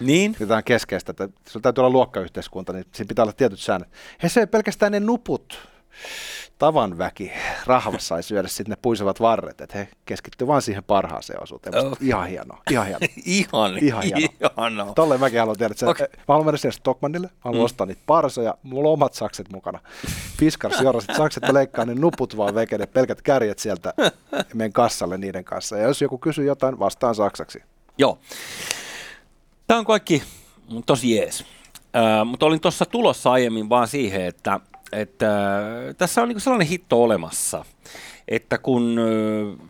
Niin. 0.00 0.36
On 0.56 0.64
keskeistä, 0.64 1.10
että 1.10 1.28
sulla 1.48 1.62
täytyy 1.62 1.82
olla 1.82 1.92
luokkayhteiskunta, 1.92 2.72
niin 2.72 2.84
siinä 2.92 3.08
pitää 3.08 3.22
olla 3.22 3.32
tietyt 3.32 3.60
säännöt. 3.60 3.88
He 4.22 4.28
söi 4.28 4.46
pelkästään 4.46 4.92
ne 4.92 5.00
nuput. 5.00 5.58
Tavan 6.58 6.98
väki 6.98 7.32
rahvassa 7.66 8.16
ei 8.16 8.22
syödä 8.22 8.48
sitten 8.48 8.70
ne 8.70 8.76
puisevat 8.82 9.20
varret, 9.20 9.60
että 9.60 9.78
he 9.78 9.88
keskittyy 10.04 10.46
vain 10.46 10.62
siihen 10.62 10.84
parhaaseen 10.84 11.42
osuuteen. 11.42 11.86
Oh. 11.86 11.96
Ihan 12.00 12.28
hienoa, 12.28 12.62
ihan 12.70 12.86
hienoa. 12.86 13.08
Ihan, 13.24 13.78
Ihan 13.78 14.02
hieno. 14.02 14.18
hieno. 14.18 14.92
Tolleen 14.94 15.20
mäkin 15.20 15.40
haluan 15.40 15.56
tiedä, 15.56 15.72
että 15.72 15.88
okay. 15.88 16.06
mä 16.12 16.24
haluan 16.28 16.46
mennä 16.46 16.58
sinne 16.58 16.72
Stockmanille, 16.72 17.26
mä 17.26 17.32
haluan 17.40 17.60
mm. 17.60 17.64
ostaa 17.64 17.86
niitä 17.86 18.02
parsoja, 18.06 18.54
mulla 18.62 18.88
on 18.88 18.92
omat 18.92 19.14
sakset 19.14 19.52
mukana. 19.52 19.78
Fiskars 20.38 20.80
jorasit 20.80 21.16
sakset, 21.16 21.42
mä 21.42 21.54
leikkaan 21.54 21.88
ne 21.88 21.94
nuput 21.94 22.36
vaan 22.36 22.54
veke, 22.54 22.78
ne 22.78 22.86
pelkät 22.86 23.22
kärjet 23.22 23.58
sieltä 23.58 23.94
ja 24.32 24.44
menen 24.54 24.72
kassalle 24.72 25.18
niiden 25.18 25.44
kanssa. 25.44 25.76
Ja 25.76 25.82
jos 25.88 26.02
joku 26.02 26.18
kysyy 26.18 26.44
jotain, 26.44 26.78
vastaan 26.78 27.14
saksaksi. 27.14 27.62
Joo. 27.98 28.18
Tämä 29.66 29.78
on 29.78 29.86
kaikki 29.86 30.22
tosi 30.86 31.16
jees. 31.16 31.44
Äh, 31.96 32.26
mutta 32.26 32.46
olin 32.46 32.60
tuossa 32.60 32.86
tulossa 32.86 33.32
aiemmin 33.32 33.68
vaan 33.68 33.88
siihen, 33.88 34.22
että, 34.22 34.60
että 34.92 35.56
äh, 35.58 35.94
tässä 35.98 36.22
on 36.22 36.28
niinku 36.28 36.40
sellainen 36.40 36.68
hitto 36.68 37.02
olemassa, 37.02 37.64
että 38.28 38.58
kun 38.58 38.96
äh, 38.98 39.68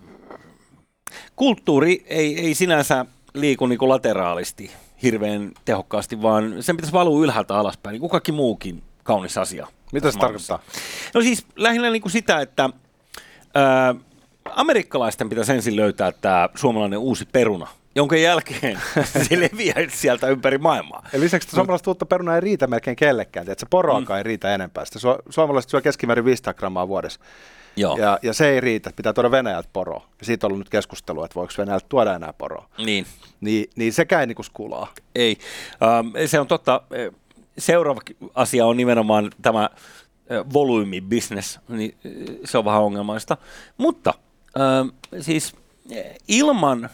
kulttuuri 1.37 2.05
ei, 2.07 2.41
ei 2.41 2.55
sinänsä 2.55 3.07
liiku 3.35 3.67
niinku 3.67 3.89
lateraalisti 3.89 4.71
hirveän 5.03 5.53
tehokkaasti, 5.65 6.23
vaan 6.23 6.63
sen 6.63 6.77
pitäisi 6.77 6.93
valua 6.93 7.25
ylhäältä 7.25 7.57
alaspäin, 7.57 7.93
niin 7.93 8.01
kuin 8.01 8.11
kaikki 8.11 8.33
muukin 8.33 8.83
kaunis 9.03 9.39
asia. 9.39 9.67
Mitä 9.93 10.11
se 10.11 10.19
maailmassa. 10.19 10.55
tarkoittaa? 10.55 10.83
No 11.15 11.21
siis 11.23 11.47
lähinnä 11.57 11.91
niin 11.91 12.03
kuin 12.03 12.13
sitä, 12.13 12.41
että 12.41 12.71
ää, 13.55 13.95
amerikkalaisten 14.51 15.29
pitäisi 15.29 15.53
ensin 15.53 15.77
löytää 15.77 16.13
tämä 16.13 16.49
suomalainen 16.55 16.99
uusi 16.99 17.27
peruna, 17.33 17.67
jonka 17.95 18.17
jälkeen 18.17 18.81
se 19.29 19.41
leviää 19.41 19.77
sieltä 19.89 20.29
ympäri 20.29 20.59
maailmaa. 20.59 21.09
Ja 21.13 21.21
lisäksi 21.21 21.47
että 21.47 21.55
suomalaista 21.55 21.91
uutta 21.91 22.07
perunaa 22.07 22.35
ei 22.35 22.41
riitä 22.41 22.67
melkein 22.67 22.97
kellekään, 22.97 23.51
että 23.51 23.61
se 23.61 23.67
poroakaan 23.71 24.17
mm. 24.17 24.19
ei 24.19 24.23
riitä 24.23 24.55
enempää. 24.55 24.85
Sitä 24.85 24.99
su- 24.99 25.23
suomalaiset 25.29 25.71
syö 25.71 25.81
keskimäärin 25.81 26.25
500 26.25 26.55
grammaa 26.55 26.89
vuodessa. 26.89 27.21
Joo. 27.77 27.97
Ja, 27.97 28.19
ja 28.23 28.33
se 28.33 28.49
ei 28.49 28.61
riitä, 28.61 28.91
pitää 28.97 29.13
tuoda 29.13 29.31
Venäjältä 29.31 29.69
poroa. 29.73 30.09
Ja 30.19 30.27
siitä 30.27 30.47
on 30.47 30.49
ollut 30.49 30.59
nyt 30.59 30.69
keskustelua, 30.69 31.25
että 31.25 31.35
voiko 31.35 31.53
Venäjältä 31.59 31.87
tuoda 31.89 32.15
enää 32.15 32.33
poroa. 32.33 32.69
Niin. 32.79 33.07
Niin, 33.41 33.71
niin 33.77 33.93
sekään 33.93 34.21
ei 34.21 34.27
niinku 34.27 34.43
skulaa. 34.43 34.93
Ei. 35.15 35.39
Ähm, 35.83 36.09
se 36.27 36.41
on 36.41 36.47
totta. 36.47 36.83
Seuraava 37.59 38.01
asia 38.35 38.67
on 38.67 38.77
nimenomaan 38.77 39.31
tämä 39.43 39.71
volyymibisnes, 40.53 41.61
niin 41.69 41.97
se 42.45 42.59
on 42.59 42.65
vähän 42.65 42.83
ongelmaista. 42.83 43.37
Mutta 43.77 44.15
ähm, 44.61 44.89
siis 45.21 45.55
äh, 45.93 46.05
ilman 46.29 46.91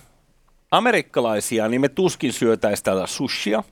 amerikkalaisia, 0.70 1.68
niin 1.68 1.80
me 1.80 1.88
tuskin 1.88 2.32
syötäisiin 2.32 2.84
täällä 2.84 3.06
sushia 3.06 3.62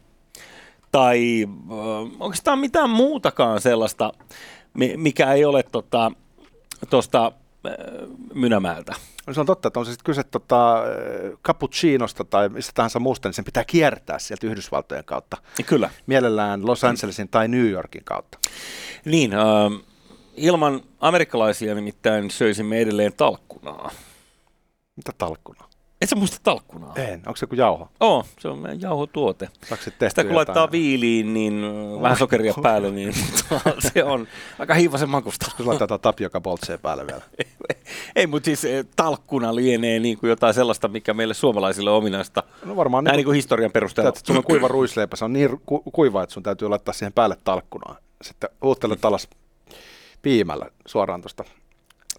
tai 0.93 1.47
äh, 1.71 2.21
oikeastaan 2.21 2.59
mitään 2.59 2.91
muutakaan 2.91 3.61
sellaista, 3.61 4.13
mi- 4.75 4.97
mikä 4.97 5.33
ei 5.33 5.45
ole 5.45 5.63
tuosta 5.63 6.11
tota, 6.91 7.33
äh, 7.67 7.73
Mynämäeltä. 8.35 8.95
No 9.27 9.35
se 9.35 9.41
on 9.41 9.47
totta, 9.47 9.69
että 9.69 9.81
on 9.81 9.87
se 9.87 9.93
sitten 9.93 10.05
kyse 10.05 10.25
tota, 10.25 10.77
äh, 10.77 10.85
cappuccinosta 11.43 12.25
tai 12.25 12.49
mistä 12.49 12.73
tahansa 12.75 13.01
muusta, 13.01 13.29
niin 13.29 13.35
sen 13.35 13.45
pitää 13.45 13.65
kiertää 13.65 14.19
sieltä 14.19 14.47
Yhdysvaltojen 14.47 15.05
kautta. 15.05 15.37
Kyllä. 15.67 15.91
Mielellään 16.07 16.67
Los 16.67 16.85
Angelesin 16.85 17.29
tai 17.29 17.49
New 17.49 17.71
Yorkin 17.71 18.05
kautta. 18.05 18.39
Niin, 19.05 19.33
äh, 19.35 19.41
ilman 20.37 20.81
amerikkalaisia 21.01 21.75
nimittäin 21.75 22.31
söisimme 22.31 22.79
edelleen 22.79 23.13
talkkunaa. 23.17 23.91
Mitä 24.97 25.13
talkkuna? 25.19 25.74
Et 26.05 26.09
sä 26.11 26.17
muista 26.17 26.37
talkkunaa? 26.43 26.93
En. 26.97 27.23
Onko 27.27 27.37
se 27.37 27.45
joku 27.45 27.55
jauho? 27.55 27.89
Oo, 28.01 28.25
se 28.41 28.49
on 28.49 28.59
meidän 28.59 28.81
jauhotuote. 28.81 29.49
Se 29.69 29.77
Sitä 29.77 30.09
kun 30.09 30.17
jotain? 30.17 30.35
laittaa 30.35 30.71
viiliin, 30.71 31.35
niin 31.35 31.65
äh, 31.97 32.03
vähän 32.03 32.19
sokeria 32.19 32.55
päälle, 32.63 32.91
niin 32.91 33.15
se 33.79 34.05
on 34.05 34.29
aika 34.59 34.75
hiivasen 34.75 35.09
makusta. 35.09 35.47
Kun 35.57 35.67
laittaa 35.67 35.99
tapioka 35.99 36.41
boltseen 36.41 36.79
päälle 36.81 37.07
vielä. 37.07 37.23
Ei, 38.17 38.27
mutta 38.27 38.45
siis 38.45 38.65
eh, 38.65 38.87
talkkuna 38.97 39.55
lienee 39.55 39.99
niin 40.01 40.19
kuin 40.19 40.31
jotain 40.31 40.55
sellaista, 40.55 40.89
mikä 40.89 41.15
meille 41.15 41.35
suomalaisille 41.35 41.91
on 41.91 41.97
ominaista. 41.97 42.43
No 42.65 42.77
varmaan 42.77 43.05
Näin 43.05 43.13
niin 43.13 43.17
niin 43.17 43.25
kuin 43.25 43.35
historian 43.35 43.73
perusteella. 43.73 44.11
Tiedät, 44.11 44.19
että 44.19 44.27
sulla 44.27 44.39
on 44.39 44.45
kuiva 44.45 44.69
ruisleipä, 44.69 45.17
se 45.17 45.25
on 45.25 45.33
niin 45.33 45.61
ku- 45.67 45.83
kuiva, 45.93 46.23
että 46.23 46.33
sun 46.33 46.43
täytyy 46.43 46.69
laittaa 46.69 46.95
siihen 46.95 47.13
päälle 47.13 47.37
talkkunaa. 47.45 47.97
Sitten 48.23 48.51
uuttelet 48.63 49.05
alas 49.05 49.29
piimällä 50.23 50.67
suoraan 50.87 51.21
tuosta 51.21 51.45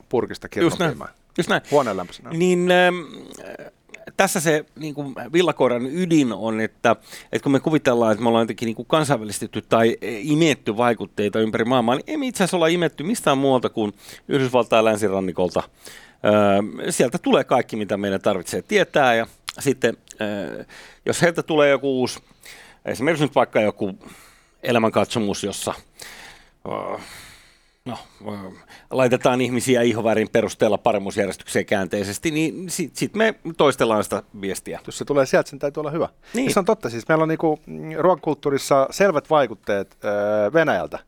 purkista 0.10 0.50
kirnupiimää. 0.50 1.08
Just 1.38 1.50
näin. 1.50 1.62
Huoneen 1.72 1.98
lämpöisenä. 1.98 2.30
Niin 2.30 2.72
ähm, 2.72 2.96
tässä 4.18 4.40
se 4.40 4.66
niin 4.76 4.94
kuin 4.94 5.16
villakoiran 5.34 5.86
ydin 5.86 6.34
on, 6.34 6.62
että, 6.62 6.96
että 7.32 7.44
kun 7.44 7.52
me 7.52 7.60
kuvitellaan, 7.60 8.12
että 8.12 8.24
me 8.24 8.30
ollaan 8.30 8.44
jotenkin 8.44 8.66
niin 8.66 8.76
kuin 8.76 8.86
kansainvälistetty 8.86 9.62
tai 9.62 9.98
eh, 10.02 10.20
imetty 10.30 10.78
vaikutteita 10.78 11.40
ympäri 11.40 11.66
maailmaa, 11.66 11.96
niin 11.96 12.04
ei 12.08 12.18
me 12.18 12.28
itse 12.28 12.44
asiassa 12.44 12.58
olla 12.58 12.68
imetty 12.68 13.04
mistään 13.04 13.38
muualta 13.38 13.70
kuin 13.70 13.94
Yhdysvaltain 14.28 14.86
länsirannikolta. 14.86 15.64
Öö, 16.26 16.92
sieltä 16.92 17.18
tulee 17.18 17.44
kaikki, 17.44 17.76
mitä 17.76 17.98
meidän 17.98 18.22
tarvitsee 18.22 18.62
tietää 18.62 19.16
ja 19.16 19.28
sitten 19.60 19.98
öö, 20.22 20.64
jos 21.06 21.22
heiltä 21.22 21.44
tulee 21.44 21.70
joku 21.70 22.00
uusi, 22.00 22.20
esimerkiksi 22.86 23.26
nyt 23.26 23.36
vaikka 23.36 23.62
joku 23.62 24.00
elämänkatsomus, 24.64 25.44
jossa 25.44 25.74
öö, 26.68 26.98
no, 27.86 27.98
laitetaan 28.92 29.42
ihmisiä 29.42 29.82
ihovärin 29.82 30.30
perusteella 30.32 30.78
paremmuusjärjestykseen 30.78 31.66
käänteisesti, 31.66 32.32
niin 32.32 32.70
sitten 32.70 33.00
sit 33.00 33.16
me 33.16 33.36
toistellaan 33.58 34.04
sitä 34.04 34.24
viestiä. 34.42 34.80
Jos 34.86 34.98
se 34.98 35.06
tulee 35.06 35.26
sieltä, 35.26 35.50
sen 35.50 35.60
täytyy 35.60 35.82
olla 35.82 35.92
hyvä. 35.92 36.10
Niin. 36.34 36.54
Se 36.54 36.60
on 36.60 36.66
totta, 36.66 36.90
siis 36.90 37.08
meillä 37.08 37.22
on 37.22 37.28
niinku 37.28 37.60
ruokakulttuurissa 37.98 38.88
selvät 38.92 39.30
vaikutteet 39.30 39.98
öö, 40.04 40.54
Venäjältä, 40.54 41.00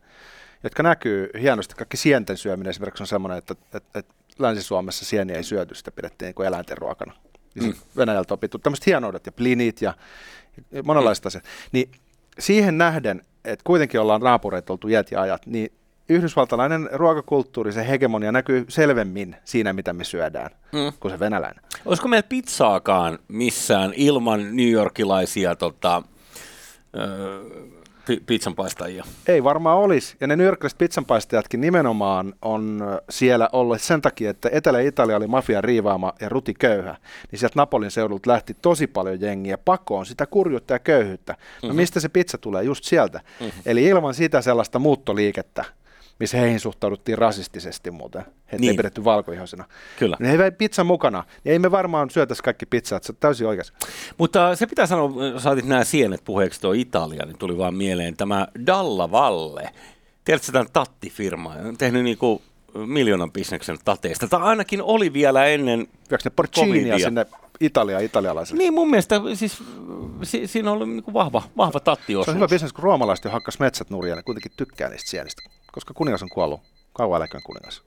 jotka 0.62 0.82
näkyy 0.82 1.30
hienosti. 1.40 1.74
Kaikki 1.74 1.96
sienten 1.96 2.36
syöminen 2.36 2.70
esimerkiksi 2.70 3.02
on 3.02 3.06
semmoinen, 3.06 3.38
että, 3.38 3.54
että, 3.74 3.98
että 3.98 4.14
Länsi-Suomessa 4.38 5.04
sieniä 5.04 5.36
ei 5.36 5.44
syöty, 5.44 5.74
sitä 5.74 5.90
pidettiin 5.90 6.26
niin 6.26 6.34
kuin 6.34 6.46
eläinten 6.46 6.78
ruokana. 6.78 7.12
Mm. 7.54 7.74
Venäjältä 7.96 8.34
opittu 8.34 8.58
tämmöiset 8.58 8.86
hienoudet 8.86 9.26
ja 9.26 9.32
plinit 9.32 9.82
ja 9.82 9.94
ja 10.72 10.82
monenlaista 10.82 11.26
mm. 11.26 11.28
asiat. 11.28 11.44
Niin 11.72 11.90
siihen 12.38 12.78
nähden, 12.78 13.22
että 13.44 13.62
kuitenkin 13.64 14.00
ollaan 14.00 14.20
naapureita 14.20 14.72
oltu 14.72 14.88
iät 14.88 15.10
ja 15.10 15.20
ajat, 15.20 15.46
niin 15.46 15.72
yhdysvaltalainen 16.08 16.88
ruokakulttuuri, 16.92 17.72
se 17.72 17.88
hegemonia 17.88 18.32
näkyy 18.32 18.64
selvemmin 18.68 19.36
siinä, 19.44 19.72
mitä 19.72 19.92
me 19.92 20.04
syödään, 20.04 20.50
Mm. 20.72 20.92
kuin 21.00 21.12
se 21.12 21.18
venäläinen. 21.18 21.64
Olisiko 21.84 22.08
meillä 22.08 22.26
pizzaakaan 22.28 23.18
missään 23.28 23.92
ilman 23.96 24.56
New 24.56 24.70
Yorkilaisia 24.70 25.56
tota, 25.56 26.02
pi- 28.06 28.22
pizzanpaistajia? 28.26 29.04
Ei 29.28 29.44
varmaan 29.44 29.78
olisi. 29.78 30.16
Ja 30.20 30.26
ne 30.26 30.36
nyrkkiläiset 30.36 30.78
pizzanpaistajatkin 30.78 31.60
nimenomaan 31.60 32.34
on 32.42 32.80
siellä 33.10 33.48
ollut 33.52 33.80
sen 33.82 34.02
takia, 34.02 34.30
että 34.30 34.48
Etelä-Italia 34.52 35.16
oli 35.16 35.26
mafian 35.26 35.64
riivaama 35.64 36.12
ja 36.20 36.28
ruti 36.28 36.54
köyhä. 36.54 36.96
Niin 37.32 37.38
sieltä 37.38 37.52
Napolin 37.56 37.90
seudulta 37.90 38.30
lähti 38.30 38.56
tosi 38.62 38.86
paljon 38.86 39.20
jengiä 39.20 39.58
pakoon 39.58 40.06
sitä 40.06 40.26
kurjuutta 40.26 40.72
ja 40.72 40.78
köyhyyttä. 40.78 41.32
No 41.32 41.38
Mhm. 41.38 41.66
mm-hmm. 41.66 41.76
mistä 41.76 42.00
se 42.00 42.08
pizza 42.08 42.38
tulee? 42.38 42.62
Just 42.62 42.84
sieltä. 42.84 43.20
Mm-hmm. 43.40 43.62
Eli 43.66 43.84
ilman 43.84 44.14
sitä 44.14 44.42
sellaista 44.42 44.78
muuttoliikettä, 44.78 45.64
missä 46.18 46.38
heihin 46.38 46.60
suhtauduttiin 46.60 47.18
rasistisesti 47.18 47.90
muuten. 47.90 48.22
Heitä 48.22 48.56
niin. 48.58 48.70
Ei 48.70 48.76
pidetty 48.76 49.04
valkoihoisena. 49.04 49.64
Kyllä. 49.98 50.16
Ne 50.20 50.30
ei 50.30 50.38
vei 50.38 50.50
pizzan 50.50 50.86
mukana. 50.86 51.24
Niin 51.44 51.52
ei 51.52 51.58
me 51.58 51.70
varmaan 51.70 52.10
syötäisi 52.10 52.42
kaikki 52.42 52.66
pizzat. 52.66 53.04
Se 53.04 53.12
on 53.12 53.16
täysin 53.20 53.46
oikeassa. 53.46 53.72
Mutta 54.18 54.56
se 54.56 54.66
pitää 54.66 54.86
sanoa, 54.86 55.40
saatit 55.40 55.64
nämä 55.64 55.84
sienet 55.84 56.24
puheeksi 56.24 56.60
tuo 56.60 56.72
Italia, 56.72 57.26
niin 57.26 57.38
tuli 57.38 57.58
vaan 57.58 57.74
mieleen 57.74 58.16
tämä 58.16 58.48
Dalla 58.66 59.10
Valle. 59.10 59.70
Tiedätkö 60.24 60.52
tämän 60.52 60.68
tattifirma? 60.72 61.54
On 61.64 61.76
tehnyt 61.76 62.04
niinku 62.04 62.42
miljoonan 62.74 63.32
bisneksen 63.32 63.78
tateista. 63.84 64.28
Tai 64.28 64.42
ainakin 64.42 64.82
oli 64.82 65.12
vielä 65.12 65.46
ennen 65.46 65.86
ne 66.24 66.30
porcinia 66.36 66.98
sinne 66.98 67.26
Italia 67.60 67.98
italialaisille? 67.98 68.58
Niin 68.58 68.74
mun 68.74 68.90
mielestä 68.90 69.20
siis 69.34 69.62
si, 70.22 70.46
siinä 70.46 70.70
on 70.70 70.74
ollut 70.74 70.88
niinku 70.88 71.12
vahva, 71.12 71.42
vahva 71.56 71.80
tattiosuus. 71.80 72.24
Se 72.24 72.30
on 72.30 72.36
hyvä 72.36 72.48
bisnes, 72.48 72.72
kun 72.72 72.84
roomalaiset 72.84 73.24
jo 73.24 73.30
hakkas 73.30 73.58
metsät 73.58 73.90
nurjaan, 73.90 74.16
ne 74.16 74.22
kuitenkin 74.22 74.52
tykkää 74.56 74.88
niistä 74.88 75.10
sienistä 75.10 75.42
koska 75.78 75.94
kuningas 75.94 76.22
on 76.22 76.28
kuollut. 76.28 76.60
Kauan 76.92 77.16
eläköön 77.16 77.42
kuningas. 77.42 77.82